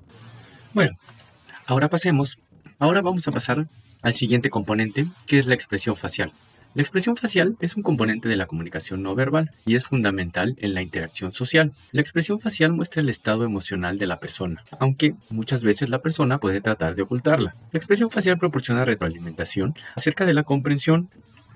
Bueno, 0.73 0.91
ahora 1.67 1.89
pasemos, 1.89 2.39
ahora 2.79 3.01
vamos 3.01 3.27
a 3.27 3.31
pasar 3.31 3.67
al 4.01 4.13
siguiente 4.13 4.49
componente, 4.49 5.05
que 5.25 5.39
es 5.39 5.47
la 5.47 5.55
expresión 5.55 5.95
facial. 5.95 6.33
La 6.75 6.81
expresión 6.81 7.15
facial 7.15 7.55
es 7.59 7.75
un 7.75 7.83
componente 7.83 8.27
de 8.27 8.35
la 8.35 8.47
comunicación 8.47 9.03
no 9.03 9.13
verbal 9.13 9.51
y 9.63 9.75
es 9.75 9.85
fundamental 9.85 10.55
en 10.57 10.73
la 10.73 10.81
interacción 10.81 11.31
social. 11.31 11.71
La 11.91 12.01
expresión 12.01 12.39
facial 12.39 12.71
muestra 12.71 13.03
el 13.03 13.09
estado 13.09 13.43
emocional 13.43 13.99
de 13.99 14.07
la 14.07 14.17
persona, 14.17 14.63
aunque 14.79 15.13
muchas 15.29 15.63
veces 15.63 15.89
la 15.89 16.01
persona 16.01 16.39
puede 16.39 16.61
tratar 16.61 16.95
de 16.95 17.03
ocultarla. 17.03 17.55
La 17.71 17.77
expresión 17.77 18.09
facial 18.09 18.39
proporciona 18.39 18.85
retroalimentación 18.85 19.75
acerca 19.95 20.25
de 20.25 20.33
la 20.33 20.41
comprensión 20.41 21.09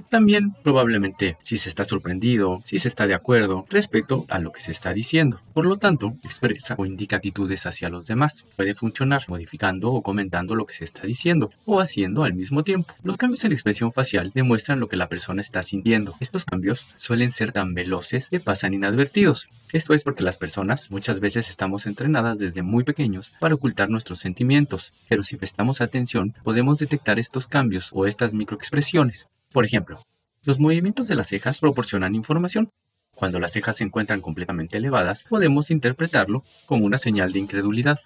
También 0.10 0.56
probablemente 0.64 1.38
si 1.42 1.58
se 1.58 1.70
está 1.70 1.84
sorprendido, 1.84 2.62
si 2.64 2.80
se 2.80 2.88
está 2.88 3.08
de 3.08 3.14
acuerdo 3.14 3.66
respecto 3.70 4.26
a 4.30 4.40
lo 4.40 4.52
que 4.52 4.62
se 4.62 4.72
está 4.72 4.94
diciendo. 4.94 5.40
Por 5.54 5.66
lo 5.66 5.78
tanto, 5.78 6.16
expresa 6.24 6.76
o 6.78 6.86
indica 6.86 7.18
actitudes 7.18 7.66
hacia 7.66 7.90
los 7.90 8.06
demás. 8.06 8.46
Puede 8.56 8.74
funcionar 8.74 9.24
modificando 9.28 9.92
o 9.92 10.02
comentando 10.02 10.56
lo 10.56 10.66
que 10.66 10.74
se 10.74 10.84
está 10.84 11.04
diciendo 11.04 11.52
o 11.66 11.80
haciendo 11.80 12.24
al 12.24 12.34
mismo 12.34 12.64
tiempo. 12.64 12.94
Los 13.04 13.18
cambios 13.18 13.44
en 13.44 13.52
expresión 13.52 13.92
facial 13.92 14.32
demuestran 14.34 14.80
lo 14.80 14.88
que 14.88 14.98
la 14.98 15.10
persona 15.10 15.42
está 15.42 15.64
sintiendo. 15.64 16.16
Estos 16.20 16.46
cambios 16.46 16.88
suelen 16.96 17.32
ser 17.32 17.52
tan 17.52 17.74
veloces 17.74 18.30
que 18.30 18.40
pasan 18.40 18.74
inadvertidos. 18.74 19.48
Esto 19.74 19.94
es 19.94 20.04
porque 20.04 20.24
las 20.24 20.38
personas 20.38 20.92
muchas 20.92 21.20
veces 21.20 21.50
estamos 21.50 21.86
entrenadas 21.86 22.40
desde 22.40 22.62
muy 22.62 22.84
pequeños 22.84 23.34
para 23.40 23.56
ocultar 23.56 23.90
nuestros 23.90 24.20
sentimientos, 24.20 24.94
pero 25.10 25.24
si 25.24 25.36
prestamos 25.36 25.82
atención 25.82 26.34
podemos 26.44 26.78
detectar 26.78 27.20
estos 27.20 27.48
cambios 27.48 27.90
o 27.94 28.06
estas 28.06 28.34
microexpresiones. 28.34 29.28
Por 29.52 29.66
ejemplo, 29.66 30.00
los 30.44 30.60
movimientos 30.60 31.08
de 31.08 31.16
las 31.16 31.28
cejas 31.28 31.60
proporcionan 31.60 32.16
información. 32.16 32.70
Cuando 33.14 33.40
las 33.40 33.54
cejas 33.54 33.78
se 33.78 33.84
encuentran 33.84 34.22
completamente 34.22 34.78
elevadas, 34.78 35.26
podemos 35.30 35.72
interpretarlo 35.72 36.44
como 36.66 36.86
una 36.86 36.98
señal 36.98 37.34
de 37.34 37.40
incredulidad. 37.40 38.00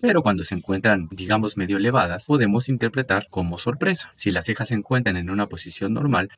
Pero 0.00 0.22
cuando 0.22 0.44
se 0.44 0.54
encuentran, 0.54 1.08
digamos, 1.10 1.56
medio 1.56 1.78
elevadas, 1.78 2.26
podemos 2.26 2.68
interpretar 2.68 3.28
como 3.30 3.58
sorpresa. 3.58 4.10
Si 4.14 4.30
las 4.30 4.44
cejas 4.44 4.68
se 4.68 4.74
encuentran 4.74 5.16
en 5.16 5.30
una 5.30 5.46
posición 5.46 5.94
normal, 5.94 6.30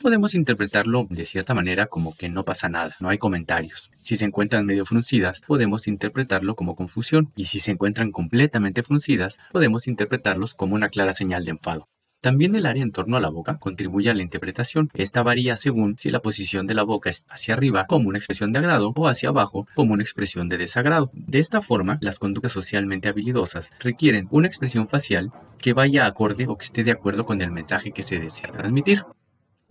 podemos 0.00 0.34
interpretarlo 0.34 1.06
de 1.10 1.24
cierta 1.26 1.54
manera 1.54 1.86
como 1.86 2.16
que 2.16 2.28
no 2.28 2.44
pasa 2.44 2.68
nada, 2.68 2.94
no 3.00 3.08
hay 3.08 3.18
comentarios. 3.18 3.90
Si 4.02 4.16
se 4.16 4.24
encuentran 4.24 4.66
medio 4.66 4.84
fruncidas, 4.84 5.42
podemos 5.46 5.86
interpretarlo 5.86 6.56
como 6.56 6.74
confusión, 6.74 7.32
y 7.36 7.46
si 7.46 7.60
se 7.60 7.70
encuentran 7.70 8.10
completamente 8.10 8.82
fruncidas, 8.82 9.38
podemos 9.52 9.86
interpretarlos 9.86 10.54
como 10.54 10.74
una 10.74 10.88
clara 10.88 11.12
señal 11.12 11.44
de 11.44 11.52
enfado. 11.52 11.88
También 12.22 12.54
el 12.54 12.66
área 12.66 12.84
en 12.84 12.92
torno 12.92 13.16
a 13.16 13.20
la 13.20 13.30
boca 13.30 13.58
contribuye 13.58 14.08
a 14.08 14.14
la 14.14 14.22
interpretación. 14.22 14.90
Esta 14.94 15.24
varía 15.24 15.56
según 15.56 15.98
si 15.98 16.08
la 16.08 16.20
posición 16.20 16.68
de 16.68 16.74
la 16.74 16.84
boca 16.84 17.10
es 17.10 17.26
hacia 17.30 17.54
arriba 17.54 17.86
como 17.88 18.08
una 18.08 18.18
expresión 18.18 18.52
de 18.52 18.60
agrado 18.60 18.92
o 18.94 19.08
hacia 19.08 19.30
abajo 19.30 19.66
como 19.74 19.94
una 19.94 20.04
expresión 20.04 20.48
de 20.48 20.56
desagrado. 20.56 21.10
De 21.14 21.40
esta 21.40 21.62
forma, 21.62 21.98
las 22.00 22.20
conductas 22.20 22.52
socialmente 22.52 23.08
habilidosas 23.08 23.72
requieren 23.80 24.28
una 24.30 24.46
expresión 24.46 24.86
facial 24.86 25.32
que 25.58 25.72
vaya 25.72 26.06
acorde 26.06 26.46
o 26.46 26.56
que 26.56 26.64
esté 26.64 26.84
de 26.84 26.92
acuerdo 26.92 27.26
con 27.26 27.42
el 27.42 27.50
mensaje 27.50 27.90
que 27.90 28.04
se 28.04 28.20
desea 28.20 28.52
transmitir. 28.52 29.02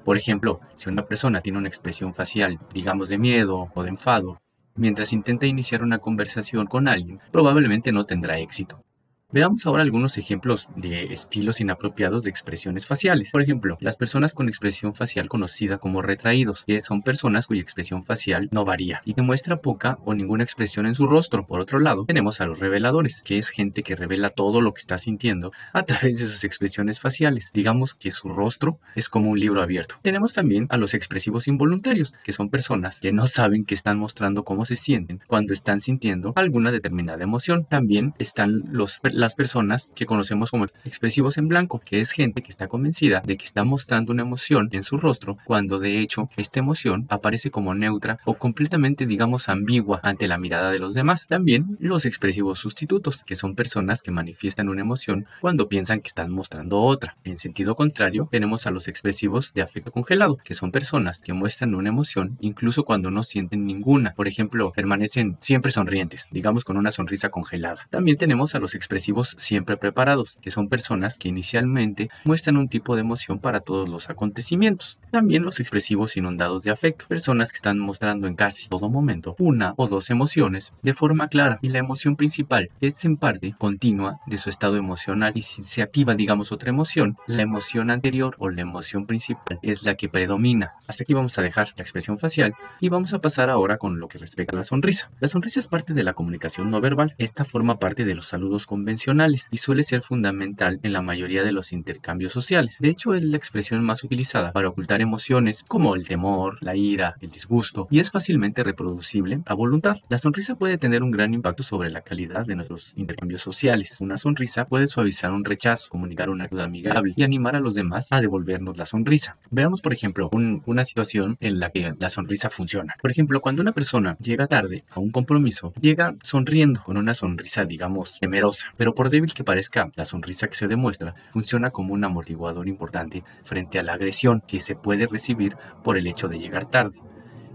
Por 0.04 0.18
ejemplo, 0.18 0.60
si 0.74 0.90
una 0.90 1.06
persona 1.06 1.40
tiene 1.40 1.58
una 1.58 1.70
expresión 1.70 2.14
facial, 2.14 2.60
digamos 2.74 3.08
de 3.08 3.18
miedo 3.18 3.72
o 3.74 3.84
de 3.84 3.90
enfado, 3.92 4.42
mientras 4.76 5.14
intenta 5.14 5.46
iniciar 5.46 5.84
una 5.84 6.00
conversación 6.00 6.68
con 6.68 6.90
alguien, 6.90 7.22
probablemente 7.32 7.94
no 7.94 8.06
tendrá 8.06 8.40
éxito. 8.40 8.84
Veamos 9.34 9.66
ahora 9.66 9.82
algunos 9.82 10.18
ejemplos 10.18 10.68
de 10.76 11.14
estilos 11.14 11.62
inapropiados 11.62 12.26
de 12.26 12.30
expresiones 12.30 12.86
faciales. 12.86 13.32
Por 13.32 13.42
ejemplo, 13.42 13.78
las 13.80 13.96
personas 13.96 14.34
con 14.34 14.50
expresión 14.50 14.94
facial 14.94 15.30
conocida 15.30 15.78
como 15.78 16.02
retraídos, 16.02 16.66
que 16.66 16.82
son 16.82 17.02
personas 17.02 17.48
cuya 17.48 17.62
expresión 17.62 18.04
facial 18.04 18.50
no 18.52 18.66
varía 18.66 19.02
y 19.06 19.14
que 19.14 19.22
muestra 19.22 19.62
poca 19.62 20.00
o 20.04 20.14
ninguna 20.14 20.44
expresión 20.44 20.86
en 20.86 20.96
su 20.96 21.08
rostro. 21.08 21.48
Por 21.48 21.62
otro 21.62 21.80
lado, 21.80 22.04
tenemos 22.04 22.42
a 22.42 22.46
los 22.46 22.60
reveladores, 22.60 23.22
que 23.24 23.38
es 23.38 23.52
gente 23.52 23.84
que 23.84 23.96
revela 23.96 24.30
todo 24.30 24.60
lo 24.60 24.74
que 24.74 24.80
está 24.80 24.98
sintiendo 24.98 25.54
a 25.72 25.84
través 25.84 26.20
de 26.20 26.26
sus 26.26 26.44
expresiones 26.44 27.00
faciales. 27.00 27.52
Digamos 27.54 27.94
que 27.94 28.12
su 28.12 28.28
rostro 28.28 28.80
es 28.96 29.08
como 29.08 29.30
un 29.30 29.40
libro 29.40 29.62
abierto. 29.62 29.96
Tenemos 30.02 30.34
también 30.34 30.68
a 30.70 30.76
los 30.76 30.94
expresivos 30.94 31.48
involuntarios, 31.48 32.16
que 32.26 32.34
son 32.34 32.50
personas 32.50 33.00
que 33.00 33.14
no 33.14 33.28
saben 33.28 33.64
que 33.64 33.76
están 33.76 33.98
mostrando 33.98 34.44
cómo 34.44 34.66
se 34.66 34.76
sienten 34.76 35.22
cuando 35.28 35.54
están 35.54 35.80
sintiendo 35.80 36.34
alguna 36.36 36.74
determinada 36.74 37.24
emoción. 37.24 37.66
También 37.70 38.14
están 38.20 38.64
los 38.74 39.00
las 39.22 39.36
personas 39.36 39.92
que 39.96 40.06
conocemos 40.06 40.52
como 40.52 40.66
expresivos 40.84 41.38
en 41.38 41.48
blanco, 41.48 41.80
que 41.80 42.02
es 42.02 42.12
gente 42.12 42.42
que 42.42 42.50
está 42.50 42.68
convencida 42.68 43.22
de 43.24 43.38
que 43.38 43.46
está 43.46 43.64
mostrando 43.64 44.12
una 44.12 44.24
emoción 44.24 44.68
en 44.72 44.84
su 44.84 44.98
rostro, 44.98 45.38
cuando 45.46 45.80
de 45.80 46.00
hecho 46.00 46.30
esta 46.38 46.60
emoción 46.60 47.06
aparece 47.08 47.52
como 47.52 47.76
neutra 47.76 48.20
o 48.26 48.34
completamente, 48.34 49.06
digamos, 49.06 49.48
ambigua 49.48 50.00
ante 50.04 50.28
la 50.28 50.40
mirada 50.40 50.72
de 50.72 50.80
los 50.80 50.96
demás. 50.96 51.28
También 51.28 51.78
los 51.80 52.06
expresivos 52.06 52.60
sustitutos, 52.60 53.24
que 53.24 53.36
son 53.36 53.56
personas 53.56 54.02
que 54.02 54.10
manifiestan 54.10 54.70
una 54.70 54.82
emoción 54.82 55.28
cuando 55.40 55.70
piensan 55.70 56.02
que 56.02 56.08
están 56.08 56.32
mostrando 56.32 56.82
otra. 56.82 57.16
En 57.24 57.38
sentido 57.38 57.76
contrario, 57.76 58.28
tenemos 58.32 58.66
a 58.66 58.72
los 58.72 58.88
expresivos 58.88 59.54
de 59.54 59.62
afecto 59.62 59.92
congelado, 59.92 60.38
que 60.44 60.56
son 60.56 60.72
personas 60.72 61.22
que 61.22 61.34
muestran 61.34 61.76
una 61.76 61.90
emoción 61.90 62.38
incluso 62.42 62.86
cuando 62.86 63.12
no 63.12 63.22
sienten 63.22 63.68
ninguna. 63.68 64.16
Por 64.16 64.28
ejemplo, 64.28 64.72
permanecen 64.76 65.38
siempre 65.42 65.72
sonrientes, 65.72 66.28
digamos 66.32 66.64
con 66.64 66.78
una 66.78 66.90
sonrisa 66.90 67.30
congelada. 67.30 67.88
También 67.92 68.18
tenemos 68.18 68.56
a 68.56 68.60
los 68.60 68.74
expresivos 68.74 69.11
siempre 69.38 69.78
preparados, 69.78 70.38
que 70.42 70.52
son 70.52 70.70
personas 70.70 71.18
que 71.18 71.30
inicialmente 71.30 72.10
muestran 72.24 72.58
un 72.58 72.68
tipo 72.68 72.96
de 72.96 73.02
emoción 73.02 73.40
para 73.40 73.60
todos 73.60 73.90
los 73.90 74.10
acontecimientos. 74.10 74.98
También 75.12 75.44
los 75.44 75.60
expresivos 75.60 76.16
inundados 76.16 76.64
de 76.64 76.72
afecto, 76.72 77.06
personas 77.10 77.52
que 77.52 77.58
están 77.58 77.78
mostrando 77.80 78.28
en 78.28 78.36
casi 78.36 78.70
todo 78.70 78.90
momento 78.90 79.36
una 79.40 79.74
o 79.76 79.90
dos 79.90 80.10
emociones 80.10 80.72
de 80.84 80.94
forma 80.94 81.28
clara 81.28 81.60
y 81.62 81.68
la 81.68 81.80
emoción 81.80 82.16
principal 82.16 82.70
es 82.80 83.04
en 83.04 83.18
parte 83.18 83.54
continua 83.58 84.22
de 84.26 84.38
su 84.38 84.50
estado 84.50 84.78
emocional 84.78 85.34
y 85.36 85.42
si 85.42 85.64
se 85.64 85.82
activa 85.82 86.16
digamos 86.16 86.54
otra 86.54 86.70
emoción, 86.70 87.18
la 87.28 87.42
emoción 87.42 87.92
anterior 87.92 88.38
o 88.40 88.50
la 88.50 88.62
emoción 88.62 89.06
principal 89.06 89.60
es 89.62 89.84
la 89.84 89.96
que 89.96 90.08
predomina. 90.08 90.76
Hasta 90.88 91.04
aquí 91.04 91.14
vamos 91.14 91.38
a 91.38 91.42
dejar 91.42 91.68
la 91.76 91.82
expresión 91.82 92.18
facial 92.18 92.54
y 92.80 92.88
vamos 92.88 93.14
a 93.14 93.20
pasar 93.20 93.50
ahora 93.50 93.78
con 93.78 94.00
lo 94.00 94.08
que 94.08 94.18
respecta 94.18 94.56
a 94.56 94.60
la 94.60 94.64
sonrisa. 94.64 95.12
La 95.20 95.28
sonrisa 95.28 95.60
es 95.60 95.68
parte 95.68 95.94
de 95.94 96.04
la 96.04 96.14
comunicación 96.14 96.72
no 96.72 96.80
verbal. 96.80 97.16
Esta 97.18 97.44
forma 97.44 97.80
parte 97.80 98.06
de 98.06 98.16
los 98.16 98.28
saludos 98.28 98.66
convencionales 98.66 99.50
y 99.52 99.58
suele 99.58 99.84
ser 99.84 100.04
fundamental 100.04 100.80
en 100.84 100.94
la 100.94 101.02
mayoría 101.02 101.44
de 101.44 101.52
los 101.52 101.74
intercambios 101.74 102.32
sociales. 102.32 102.78
De 102.80 102.88
hecho, 102.88 103.14
es 103.14 103.26
la 103.26 103.36
expresión 103.36 103.84
más 103.84 104.06
utilizada 104.06 104.54
para 104.54 104.70
ocultar 104.70 105.01
emociones 105.02 105.64
como 105.68 105.96
el 105.96 106.08
temor, 106.08 106.58
la 106.62 106.76
ira, 106.76 107.16
el 107.22 107.30
disgusto 107.30 107.88
y 107.90 108.00
es 108.00 108.12
fácilmente 108.12 108.64
reproducible 108.64 109.42
a 109.46 109.54
voluntad. 109.54 109.98
La 110.10 110.18
sonrisa 110.18 110.56
puede 110.56 110.78
tener 110.78 111.04
un 111.04 111.12
gran 111.12 111.34
impacto 111.34 111.64
sobre 111.64 111.90
la 111.90 112.02
calidad 112.02 112.46
de 112.46 112.56
nuestros 112.56 112.94
intercambios 112.96 113.42
sociales. 113.42 113.98
Una 114.00 114.18
sonrisa 114.18 114.66
puede 114.66 114.88
suavizar 114.88 115.32
un 115.32 115.46
rechazo, 115.46 115.90
comunicar 115.90 116.30
una 116.30 116.46
ayuda 116.46 116.66
amigable 116.66 117.14
y 117.16 117.24
animar 117.24 117.56
a 117.56 117.60
los 117.60 117.76
demás 117.76 118.08
a 118.12 118.22
devolvernos 118.22 118.78
la 118.78 118.86
sonrisa. 118.86 119.38
Veamos, 119.50 119.82
por 119.82 119.94
ejemplo, 119.94 120.30
una 120.32 120.86
situación 120.86 121.38
en 121.40 121.60
la 121.60 121.70
que 121.70 121.94
la 122.00 122.10
sonrisa 122.10 122.50
funciona. 122.50 122.96
Por 123.02 123.12
ejemplo, 123.12 123.42
cuando 123.42 123.62
una 123.62 123.72
persona 123.72 124.18
llega 124.20 124.48
tarde 124.48 124.84
a 124.92 125.00
un 125.00 125.12
compromiso, 125.12 125.74
llega 125.82 126.16
sonriendo 126.24 126.82
con 126.84 126.98
una 126.98 127.14
sonrisa, 127.14 127.66
digamos, 127.66 128.20
temerosa, 128.20 128.68
pero 128.78 128.94
por 128.94 129.10
débil 129.10 129.34
que 129.34 129.44
parezca, 129.44 129.92
la 129.96 130.06
sonrisa 130.06 130.48
que 130.48 130.56
se 130.56 130.68
demuestra 130.68 131.16
funciona 131.30 131.72
como 131.72 131.94
un 131.94 132.04
amortiguador 132.04 132.68
importante 132.68 133.24
frente 133.44 133.80
a 133.80 133.84
la 133.84 133.94
agresión 133.94 134.42
que 134.48 134.60
se 134.60 134.76
puede 134.76 134.91
recibir 135.10 135.58
por 135.84 135.98
el 135.98 136.08
hecho 136.08 136.28
de 136.28 136.40
llegar 136.40 136.66
tarde, 136.66 137.00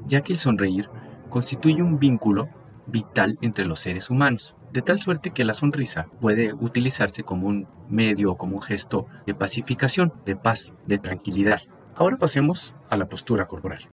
ya 0.07 0.23
que 0.23 0.33
el 0.33 0.39
sonreír 0.39 0.89
constituye 1.29 1.83
un 1.83 1.99
vínculo 1.99 2.49
vital 2.87 3.39
entre 3.43 3.67
los 3.67 3.81
seres 3.81 4.11
humanos, 4.11 4.57
de 4.73 4.83
tal 4.83 4.99
suerte 4.99 5.31
que 5.31 5.45
la 5.45 5.55
sonrisa 5.55 6.09
puede 6.21 6.53
utilizarse 6.53 7.23
como 7.23 7.49
un 7.49 7.67
medio 7.89 8.33
o 8.33 8.37
como 8.37 8.57
un 8.57 8.63
gesto 8.63 9.07
de 9.27 9.35
pacificación, 9.35 10.13
de 10.25 10.37
paz, 10.37 10.73
de 10.87 10.99
tranquilidad. 10.99 11.61
Ahora 11.95 12.17
pasemos 12.17 12.77
a 12.91 12.97
la 12.97 13.09
postura 13.09 13.47
corporal. 13.47 13.89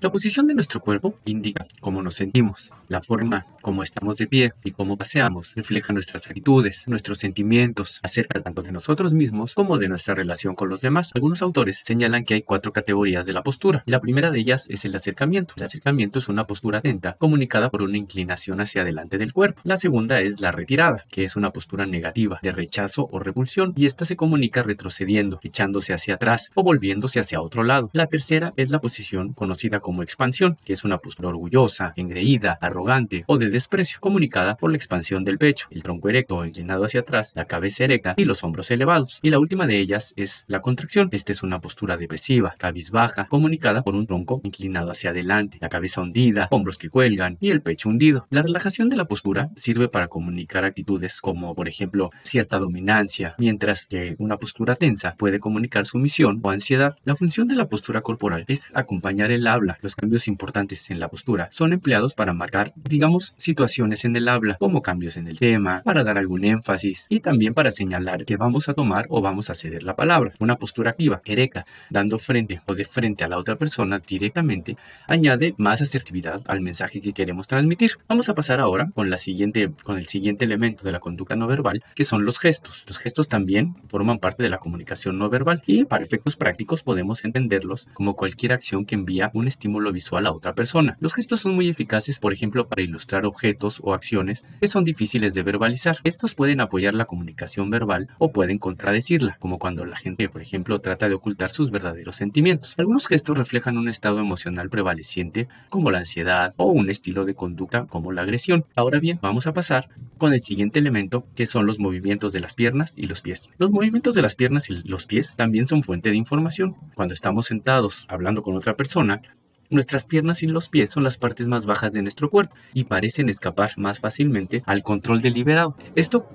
La 0.00 0.12
posición 0.12 0.46
de 0.46 0.54
nuestro 0.54 0.80
cuerpo 0.80 1.16
indica 1.24 1.66
cómo 1.80 2.02
nos 2.02 2.14
sentimos. 2.14 2.70
La 2.86 3.00
forma 3.00 3.44
como 3.60 3.82
estamos 3.82 4.16
de 4.16 4.28
pie 4.28 4.52
y 4.62 4.70
cómo 4.70 4.96
paseamos 4.96 5.54
refleja 5.56 5.92
nuestras 5.92 6.28
actitudes, 6.28 6.86
nuestros 6.86 7.18
sentimientos 7.18 7.98
acerca 8.04 8.40
tanto 8.40 8.62
de 8.62 8.70
nosotros 8.70 9.12
mismos 9.12 9.54
como 9.54 9.76
de 9.76 9.88
nuestra 9.88 10.14
relación 10.14 10.54
con 10.54 10.68
los 10.68 10.82
demás. 10.82 11.10
Algunos 11.16 11.42
autores 11.42 11.82
señalan 11.84 12.24
que 12.24 12.34
hay 12.34 12.42
cuatro 12.42 12.72
categorías 12.72 13.26
de 13.26 13.32
la 13.32 13.42
postura. 13.42 13.82
La 13.86 14.00
primera 14.00 14.30
de 14.30 14.38
ellas 14.38 14.68
es 14.70 14.84
el 14.84 14.94
acercamiento. 14.94 15.54
El 15.56 15.64
acercamiento 15.64 16.20
es 16.20 16.28
una 16.28 16.46
postura 16.46 16.78
atenta 16.78 17.16
comunicada 17.18 17.68
por 17.68 17.82
una 17.82 17.98
inclinación 17.98 18.60
hacia 18.60 18.82
adelante 18.82 19.18
del 19.18 19.32
cuerpo. 19.32 19.62
La 19.64 19.76
segunda 19.76 20.20
es 20.20 20.40
la 20.40 20.52
retirada, 20.52 21.06
que 21.10 21.24
es 21.24 21.34
una 21.34 21.50
postura 21.52 21.86
negativa 21.86 22.38
de 22.40 22.52
rechazo 22.52 23.08
o 23.10 23.18
repulsión 23.18 23.72
y 23.74 23.86
esta 23.86 24.04
se 24.04 24.14
comunica 24.14 24.62
retrocediendo, 24.62 25.40
echándose 25.42 25.92
hacia 25.92 26.14
atrás 26.14 26.52
o 26.54 26.62
volviéndose 26.62 27.18
hacia 27.18 27.40
otro 27.40 27.64
lado. 27.64 27.90
La 27.92 28.06
tercera 28.06 28.52
es 28.56 28.70
la 28.70 28.80
posición 28.80 29.32
conocida 29.32 29.80
como 29.80 29.87
como 29.88 30.02
expansión, 30.02 30.58
que 30.66 30.74
es 30.74 30.84
una 30.84 30.98
postura 30.98 31.30
orgullosa, 31.30 31.94
engreída, 31.96 32.58
arrogante 32.60 33.24
o 33.26 33.38
de 33.38 33.48
desprecio, 33.48 34.00
comunicada 34.00 34.54
por 34.54 34.70
la 34.70 34.76
expansión 34.76 35.24
del 35.24 35.38
pecho, 35.38 35.66
el 35.70 35.82
tronco 35.82 36.10
erecto 36.10 36.36
o 36.36 36.44
inclinado 36.44 36.84
hacia 36.84 37.00
atrás, 37.00 37.32
la 37.34 37.46
cabeza 37.46 37.84
erecta 37.84 38.12
y 38.18 38.26
los 38.26 38.44
hombros 38.44 38.70
elevados. 38.70 39.18
Y 39.22 39.30
la 39.30 39.38
última 39.38 39.66
de 39.66 39.78
ellas 39.78 40.12
es 40.18 40.44
la 40.48 40.60
contracción. 40.60 41.08
Esta 41.10 41.32
es 41.32 41.42
una 41.42 41.62
postura 41.62 41.96
depresiva, 41.96 42.54
cabizbaja, 42.58 43.28
comunicada 43.28 43.80
por 43.80 43.94
un 43.94 44.06
tronco 44.06 44.42
inclinado 44.44 44.90
hacia 44.90 45.08
adelante, 45.08 45.56
la 45.58 45.70
cabeza 45.70 46.02
hundida, 46.02 46.48
hombros 46.50 46.76
que 46.76 46.90
cuelgan 46.90 47.38
y 47.40 47.48
el 47.48 47.62
pecho 47.62 47.88
hundido. 47.88 48.26
La 48.28 48.42
relajación 48.42 48.90
de 48.90 48.96
la 48.96 49.06
postura 49.06 49.48
sirve 49.56 49.88
para 49.88 50.08
comunicar 50.08 50.66
actitudes 50.66 51.22
como, 51.22 51.54
por 51.54 51.66
ejemplo, 51.66 52.10
cierta 52.24 52.58
dominancia, 52.58 53.36
mientras 53.38 53.86
que 53.86 54.16
una 54.18 54.36
postura 54.36 54.76
tensa 54.76 55.14
puede 55.16 55.40
comunicar 55.40 55.86
sumisión 55.86 56.40
o 56.42 56.50
ansiedad. 56.50 56.94
La 57.06 57.16
función 57.16 57.48
de 57.48 57.56
la 57.56 57.70
postura 57.70 58.02
corporal 58.02 58.44
es 58.48 58.76
acompañar 58.76 59.30
el 59.30 59.46
habla 59.46 59.77
Los 59.80 59.94
cambios 59.94 60.26
importantes 60.26 60.90
en 60.90 60.98
la 60.98 61.08
postura 61.08 61.48
son 61.52 61.72
empleados 61.72 62.14
para 62.14 62.32
marcar, 62.32 62.72
digamos, 62.74 63.34
situaciones 63.36 64.04
en 64.04 64.16
el 64.16 64.28
habla, 64.28 64.56
como 64.56 64.82
cambios 64.82 65.16
en 65.16 65.28
el 65.28 65.38
tema, 65.38 65.82
para 65.84 66.02
dar 66.02 66.18
algún 66.18 66.44
énfasis 66.44 67.06
y 67.08 67.20
también 67.20 67.54
para 67.54 67.70
señalar 67.70 68.24
que 68.24 68.36
vamos 68.36 68.68
a 68.68 68.74
tomar 68.74 69.06
o 69.08 69.20
vamos 69.22 69.50
a 69.50 69.54
ceder 69.54 69.84
la 69.84 69.94
palabra. 69.94 70.32
Una 70.40 70.56
postura 70.56 70.90
activa, 70.90 71.22
ereca, 71.24 71.64
dando 71.90 72.18
frente 72.18 72.58
o 72.66 72.74
de 72.74 72.84
frente 72.84 73.22
a 73.22 73.28
la 73.28 73.38
otra 73.38 73.54
persona 73.54 74.00
directamente, 74.00 74.76
añade 75.06 75.54
más 75.58 75.80
asertividad 75.80 76.40
al 76.46 76.60
mensaje 76.60 77.00
que 77.00 77.12
queremos 77.12 77.46
transmitir. 77.46 77.92
Vamos 78.08 78.28
a 78.28 78.34
pasar 78.34 78.58
ahora 78.58 78.90
con, 78.94 79.10
la 79.10 79.18
siguiente, 79.18 79.70
con 79.84 79.96
el 79.96 80.08
siguiente 80.08 80.44
elemento 80.44 80.82
de 80.82 80.92
la 80.92 80.98
conducta 80.98 81.36
no 81.36 81.46
verbal, 81.46 81.84
que 81.94 82.04
son 82.04 82.24
los 82.24 82.40
gestos. 82.40 82.84
Los 82.88 82.98
gestos 82.98 83.28
también 83.28 83.76
forman 83.88 84.18
parte 84.18 84.42
de 84.42 84.50
la 84.50 84.58
comunicación 84.58 85.18
no 85.18 85.30
verbal 85.30 85.62
y 85.66 85.84
para 85.84 86.02
efectos 86.02 86.34
prácticos 86.34 86.82
podemos 86.82 87.24
entenderlos 87.24 87.86
como 87.94 88.16
cualquier 88.16 88.52
acción 88.52 88.84
que 88.84 88.96
envía 88.96 89.30
un 89.34 89.46
estímulo 89.46 89.67
visual 89.92 90.26
a 90.26 90.32
otra 90.32 90.54
persona. 90.54 90.96
Los 91.00 91.14
gestos 91.14 91.40
son 91.40 91.54
muy 91.54 91.68
eficaces, 91.68 92.18
por 92.18 92.32
ejemplo, 92.32 92.68
para 92.68 92.82
ilustrar 92.82 93.26
objetos 93.26 93.80
o 93.82 93.94
acciones 93.94 94.46
que 94.60 94.68
son 94.68 94.84
difíciles 94.84 95.34
de 95.34 95.42
verbalizar. 95.42 95.96
Estos 96.04 96.34
pueden 96.34 96.60
apoyar 96.60 96.94
la 96.94 97.04
comunicación 97.04 97.70
verbal 97.70 98.08
o 98.18 98.32
pueden 98.32 98.58
contradecirla, 98.58 99.36
como 99.40 99.58
cuando 99.58 99.84
la 99.84 99.96
gente, 99.96 100.28
por 100.28 100.42
ejemplo, 100.42 100.80
trata 100.80 101.08
de 101.08 101.14
ocultar 101.14 101.50
sus 101.50 101.70
verdaderos 101.70 102.16
sentimientos. 102.16 102.74
Algunos 102.78 103.06
gestos 103.06 103.38
reflejan 103.38 103.78
un 103.78 103.88
estado 103.88 104.18
emocional 104.18 104.70
prevaleciente, 104.70 105.48
como 105.68 105.90
la 105.90 105.98
ansiedad, 105.98 106.52
o 106.56 106.66
un 106.66 106.90
estilo 106.90 107.24
de 107.24 107.34
conducta, 107.34 107.86
como 107.86 108.12
la 108.12 108.22
agresión. 108.22 108.64
Ahora 108.74 108.98
bien, 108.98 109.18
vamos 109.22 109.46
a 109.46 109.52
pasar 109.52 109.88
con 110.16 110.32
el 110.32 110.40
siguiente 110.40 110.78
elemento, 110.78 111.24
que 111.34 111.46
son 111.46 111.66
los 111.66 111.78
movimientos 111.78 112.32
de 112.32 112.40
las 112.40 112.54
piernas 112.54 112.94
y 112.96 113.06
los 113.06 113.22
pies. 113.22 113.50
Los 113.58 113.70
movimientos 113.70 114.14
de 114.14 114.22
las 114.22 114.34
piernas 114.34 114.70
y 114.70 114.82
los 114.88 115.06
pies 115.06 115.36
también 115.36 115.68
son 115.68 115.82
fuente 115.82 116.10
de 116.10 116.16
información. 116.16 116.76
Cuando 116.94 117.14
estamos 117.14 117.46
sentados 117.46 118.06
hablando 118.08 118.42
con 118.42 118.56
otra 118.56 118.76
persona, 118.76 119.22
Nuestras 119.70 120.06
piernas 120.06 120.42
y 120.42 120.46
los 120.46 120.70
pies 120.70 120.88
son 120.88 121.04
las 121.04 121.18
partes 121.18 121.46
más 121.46 121.66
bajas 121.66 121.92
de 121.92 122.00
nuestro 122.00 122.30
cuerpo 122.30 122.56
y 122.72 122.84
parecen 122.84 123.28
escapar 123.28 123.72
más 123.76 124.00
fácilmente 124.00 124.62
al 124.64 124.82
control 124.82 125.20
deliberado. 125.20 125.76
Esto 125.94 126.26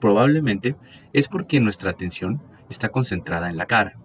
probablemente 0.00 0.76
es 1.12 1.26
porque 1.26 1.58
nuestra 1.58 1.90
atención 1.90 2.40
está 2.70 2.90
concentrada 2.90 3.50
en 3.50 3.56
la 3.56 3.66
cara. 3.66 3.96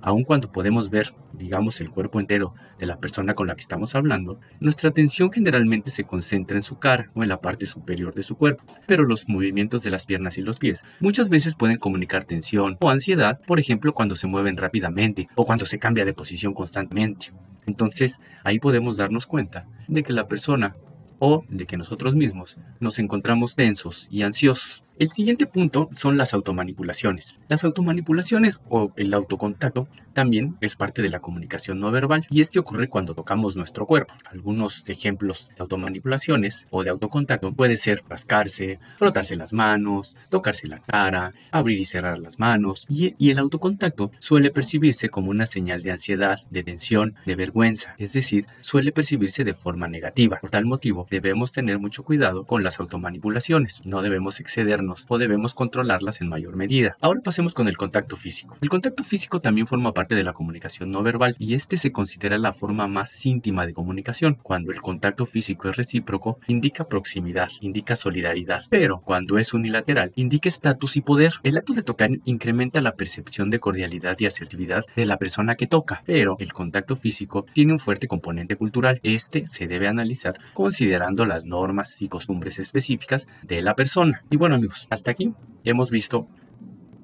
Aun 0.00 0.22
cuando 0.22 0.52
podemos 0.52 0.90
ver, 0.90 1.12
digamos, 1.32 1.80
el 1.80 1.90
cuerpo 1.90 2.20
entero 2.20 2.54
de 2.78 2.86
la 2.86 3.00
persona 3.00 3.34
con 3.34 3.48
la 3.48 3.56
que 3.56 3.60
estamos 3.62 3.96
hablando, 3.96 4.38
nuestra 4.60 4.90
atención 4.90 5.32
generalmente 5.32 5.90
se 5.90 6.04
concentra 6.04 6.56
en 6.56 6.62
su 6.62 6.78
cara 6.78 7.10
o 7.14 7.24
en 7.24 7.28
la 7.28 7.40
parte 7.40 7.66
superior 7.66 8.14
de 8.14 8.22
su 8.22 8.36
cuerpo. 8.36 8.64
Pero 8.86 9.02
los 9.02 9.28
movimientos 9.28 9.82
de 9.82 9.90
las 9.90 10.06
piernas 10.06 10.38
y 10.38 10.42
los 10.42 10.60
pies 10.60 10.84
muchas 11.00 11.28
veces 11.28 11.56
pueden 11.56 11.78
comunicar 11.78 12.22
tensión 12.22 12.76
o 12.78 12.90
ansiedad, 12.90 13.40
por 13.48 13.58
ejemplo, 13.58 13.92
cuando 13.92 14.14
se 14.14 14.28
mueven 14.28 14.56
rápidamente 14.56 15.28
o 15.34 15.44
cuando 15.44 15.66
se 15.66 15.80
cambia 15.80 16.04
de 16.04 16.14
posición 16.14 16.54
constantemente. 16.54 17.32
Entonces, 17.68 18.20
ahí 18.44 18.58
podemos 18.58 18.96
darnos 18.96 19.26
cuenta 19.26 19.66
de 19.86 20.02
que 20.02 20.12
la 20.12 20.26
persona 20.26 20.74
o 21.18 21.42
de 21.48 21.66
que 21.66 21.76
nosotros 21.76 22.14
mismos 22.14 22.56
nos 22.80 22.98
encontramos 22.98 23.54
tensos 23.54 24.08
y 24.10 24.22
ansiosos. 24.22 24.82
El 24.98 25.10
siguiente 25.10 25.46
punto 25.46 25.90
son 25.94 26.16
las 26.16 26.34
automanipulaciones. 26.34 27.38
Las 27.46 27.62
automanipulaciones 27.62 28.64
o 28.68 28.92
el 28.96 29.14
autocontacto 29.14 29.86
también 30.12 30.56
es 30.60 30.74
parte 30.74 31.02
de 31.02 31.08
la 31.08 31.20
comunicación 31.20 31.78
no 31.78 31.92
verbal 31.92 32.26
y 32.30 32.40
este 32.40 32.58
ocurre 32.58 32.88
cuando 32.88 33.14
tocamos 33.14 33.54
nuestro 33.54 33.86
cuerpo. 33.86 34.14
Algunos 34.24 34.88
ejemplos 34.88 35.50
de 35.54 35.62
automanipulaciones 35.62 36.66
o 36.70 36.82
de 36.82 36.90
autocontacto 36.90 37.52
puede 37.52 37.76
ser 37.76 38.02
rascarse, 38.08 38.80
frotarse 38.96 39.36
las 39.36 39.52
manos, 39.52 40.16
tocarse 40.30 40.66
la 40.66 40.78
cara, 40.78 41.32
abrir 41.52 41.78
y 41.78 41.84
cerrar 41.84 42.18
las 42.18 42.40
manos 42.40 42.84
y, 42.88 43.14
y 43.18 43.30
el 43.30 43.38
autocontacto 43.38 44.10
suele 44.18 44.50
percibirse 44.50 45.10
como 45.10 45.30
una 45.30 45.46
señal 45.46 45.82
de 45.82 45.92
ansiedad, 45.92 46.40
de 46.50 46.64
tensión, 46.64 47.14
de 47.24 47.36
vergüenza, 47.36 47.94
es 47.98 48.14
decir, 48.14 48.48
suele 48.58 48.90
percibirse 48.90 49.44
de 49.44 49.54
forma 49.54 49.86
negativa. 49.86 50.38
Por 50.40 50.50
tal 50.50 50.66
motivo, 50.66 51.06
debemos 51.08 51.52
tener 51.52 51.78
mucho 51.78 52.02
cuidado 52.02 52.46
con 52.46 52.64
las 52.64 52.80
automanipulaciones. 52.80 53.86
No 53.86 54.02
debemos 54.02 54.40
excedernos 54.40 54.87
o 55.08 55.18
debemos 55.18 55.54
controlarlas 55.54 56.20
en 56.20 56.28
mayor 56.28 56.56
medida. 56.56 56.96
Ahora 57.00 57.20
pasemos 57.22 57.54
con 57.54 57.68
el 57.68 57.76
contacto 57.76 58.16
físico. 58.16 58.56
El 58.60 58.68
contacto 58.68 59.02
físico 59.02 59.40
también 59.40 59.66
forma 59.66 59.92
parte 59.92 60.14
de 60.14 60.22
la 60.22 60.32
comunicación 60.32 60.90
no 60.90 61.02
verbal 61.02 61.36
y 61.38 61.54
este 61.54 61.76
se 61.76 61.92
considera 61.92 62.38
la 62.38 62.52
forma 62.52 62.86
más 62.88 63.24
íntima 63.26 63.66
de 63.66 63.74
comunicación. 63.74 64.38
Cuando 64.42 64.72
el 64.72 64.80
contacto 64.80 65.26
físico 65.26 65.68
es 65.68 65.76
recíproco, 65.76 66.38
indica 66.46 66.88
proximidad, 66.88 67.50
indica 67.60 67.96
solidaridad, 67.96 68.64
pero 68.70 69.00
cuando 69.00 69.38
es 69.38 69.54
unilateral, 69.54 70.12
indica 70.16 70.48
estatus 70.48 70.96
y 70.96 71.00
poder. 71.00 71.34
El 71.42 71.56
acto 71.56 71.72
de 71.72 71.82
tocar 71.82 72.10
incrementa 72.24 72.80
la 72.80 72.92
percepción 72.92 73.50
de 73.50 73.60
cordialidad 73.60 74.16
y 74.18 74.26
asertividad 74.26 74.84
de 74.96 75.06
la 75.06 75.18
persona 75.18 75.54
que 75.54 75.66
toca, 75.66 76.02
pero 76.06 76.36
el 76.38 76.52
contacto 76.52 76.96
físico 76.96 77.46
tiene 77.52 77.72
un 77.72 77.78
fuerte 77.78 78.08
componente 78.08 78.56
cultural. 78.56 79.00
Este 79.02 79.46
se 79.46 79.66
debe 79.66 79.88
analizar 79.88 80.38
considerando 80.54 81.24
las 81.24 81.44
normas 81.44 82.00
y 82.02 82.08
costumbres 82.08 82.58
específicas 82.58 83.28
de 83.42 83.62
la 83.62 83.74
persona. 83.74 84.22
Y 84.30 84.36
bueno 84.36 84.54
amigos, 84.54 84.77
hasta 84.90 85.10
aquí 85.10 85.32
hemos 85.64 85.90
visto 85.90 86.26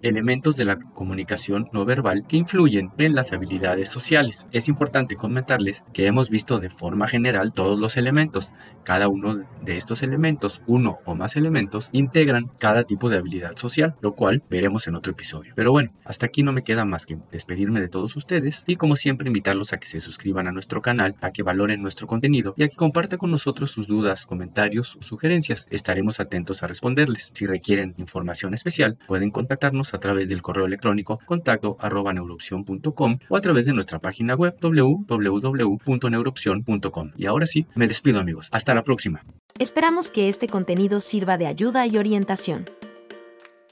elementos 0.05 0.57
de 0.57 0.67
la 0.67 0.79
comunicación 0.79 1.69
no 1.73 1.85
verbal 1.85 2.27
que 2.29 2.37
influyen 2.37 2.91
en 2.99 3.15
las 3.15 3.33
habilidades 3.33 3.89
sociales. 3.89 4.47
Es 4.53 4.69
importante 4.69 5.17
comentarles 5.17 5.83
que 5.93 6.07
hemos 6.07 6.29
visto 6.29 6.59
de 6.59 6.69
forma 6.69 7.09
general 7.09 7.55
todos 7.55 7.81
los 7.81 7.97
elementos. 7.97 8.53
Cada 8.85 9.09
uno 9.09 9.37
de 9.63 9.77
estos 9.77 10.03
elementos, 10.03 10.63
uno 10.67 10.99
o 11.07 11.15
más 11.15 11.37
elementos, 11.37 11.89
integran 11.93 12.51
cada 12.59 12.85
tipo 12.85 13.09
de 13.09 13.17
habilidad 13.17 13.57
social, 13.57 13.97
lo 14.03 14.15
cual 14.15 14.43
veremos 14.51 14.87
en 14.87 14.95
otro 14.95 15.13
episodio. 15.13 15.55
Pero 15.57 15.73
bueno, 15.73 15.89
hasta 16.05 16.27
aquí 16.27 16.43
no 16.43 16.53
me 16.53 16.65
queda 16.65 16.85
más 16.85 17.07
que 17.07 17.19
despedirme 17.33 17.81
de 17.81 17.89
todos 17.89 18.15
ustedes 18.17 18.65
y 18.67 18.77
como 18.77 18.97
siempre 18.97 19.29
invitarlos 19.29 19.73
a 19.73 19.79
que 19.79 19.87
se 19.87 20.01
suscriban 20.01 20.47
a 20.47 20.53
nuestro 20.53 20.83
canal, 20.83 21.17
a 21.23 21.31
que 21.31 21.43
valoren 21.43 21.81
nuestro 21.81 22.07
contenido 22.07 22.55
y 22.59 22.65
a 22.65 22.69
que 22.69 22.77
compartan 22.77 23.19
con 23.19 23.31
nosotros 23.31 23.71
sus 23.71 23.89
dudas, 23.89 24.27
comentarios 24.27 24.97
o 24.97 25.03
sugerencias. 25.03 25.67
Estaremos 25.71 26.21
atentos 26.21 26.63
a 26.63 26.67
responderles. 26.67 27.31
Si 27.33 27.47
requieren 27.47 27.95
información 27.97 28.53
especial, 28.53 28.99
pueden 29.07 29.31
contactarnos 29.31 29.94
a 29.95 30.01
través 30.01 30.29
del 30.29 30.43
correo 30.43 30.67
electrónico 30.67 31.21
contacto 31.27 31.77
arroba 31.81 32.13
neuroopción.com 32.13 33.19
o 33.29 33.37
a 33.37 33.41
través 33.41 33.67
de 33.67 33.73
nuestra 33.73 33.99
página 33.99 34.35
web 34.35 34.55
www.neuroopción.com. 34.61 37.13
Y 37.17 37.27
ahora 37.27 37.47
sí, 37.47 37.67
me 37.75 37.87
despido 37.87 38.19
amigos. 38.21 38.49
Hasta 38.53 38.75
la 38.75 38.85
próxima. 38.85 39.23
Esperamos 39.59 40.11
que 40.11 40.29
este 40.29 40.49
contenido 40.49 41.01
sirva 41.01 41.39
de 41.39 41.47
ayuda 41.47 41.87
y 41.87 41.97
orientación. 41.97 42.67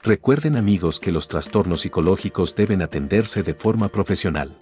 Recuerden 0.01 0.57
amigos 0.57 0.99
que 0.99 1.11
los 1.11 1.27
trastornos 1.29 1.81
psicológicos 1.81 2.55
deben 2.55 2.81
atenderse 2.81 3.43
de 3.43 3.53
forma 3.53 3.89
profesional. 3.89 4.57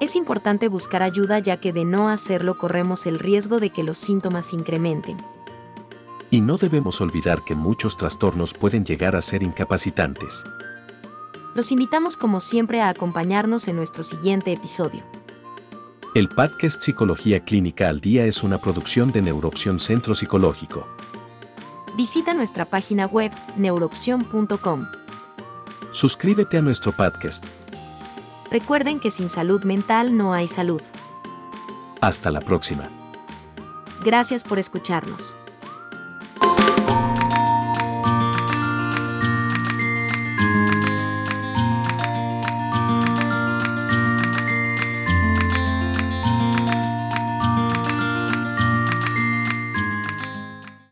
Es 0.00 0.14
importante 0.16 0.68
buscar 0.68 1.02
ayuda 1.02 1.38
ya 1.40 1.58
que 1.58 1.74
de 1.74 1.84
no 1.84 2.08
hacerlo 2.08 2.56
corremos 2.56 3.06
el 3.06 3.18
riesgo 3.18 3.60
de 3.60 3.68
que 3.68 3.82
los 3.82 3.98
síntomas 3.98 4.54
incrementen. 4.54 5.18
Y 6.30 6.40
no 6.40 6.56
debemos 6.56 7.00
olvidar 7.00 7.44
que 7.44 7.56
muchos 7.56 7.96
trastornos 7.96 8.54
pueden 8.54 8.84
llegar 8.84 9.16
a 9.16 9.22
ser 9.22 9.42
incapacitantes. 9.42 10.44
Los 11.54 11.72
invitamos 11.72 12.16
como 12.16 12.38
siempre 12.38 12.80
a 12.80 12.88
acompañarnos 12.88 13.66
en 13.66 13.76
nuestro 13.76 14.04
siguiente 14.04 14.52
episodio. 14.52 15.02
El 16.14 16.28
podcast 16.28 16.82
Psicología 16.82 17.40
Clínica 17.40 17.88
al 17.88 18.00
Día 18.00 18.24
es 18.24 18.42
una 18.44 18.58
producción 18.58 19.10
de 19.10 19.22
Neuroopción 19.22 19.80
Centro 19.80 20.14
Psicológico. 20.14 20.86
Visita 21.96 22.34
nuestra 22.34 22.64
página 22.64 23.06
web 23.06 23.32
neuroopción.com. 23.56 24.86
Suscríbete 25.90 26.58
a 26.58 26.62
nuestro 26.62 26.92
podcast. 26.92 27.44
Recuerden 28.50 29.00
que 29.00 29.10
sin 29.10 29.30
salud 29.30 29.64
mental 29.64 30.16
no 30.16 30.32
hay 30.32 30.46
salud. 30.46 30.82
Hasta 32.00 32.30
la 32.30 32.40
próxima. 32.40 32.88
Gracias 34.04 34.44
por 34.44 34.58
escucharnos. 34.58 35.36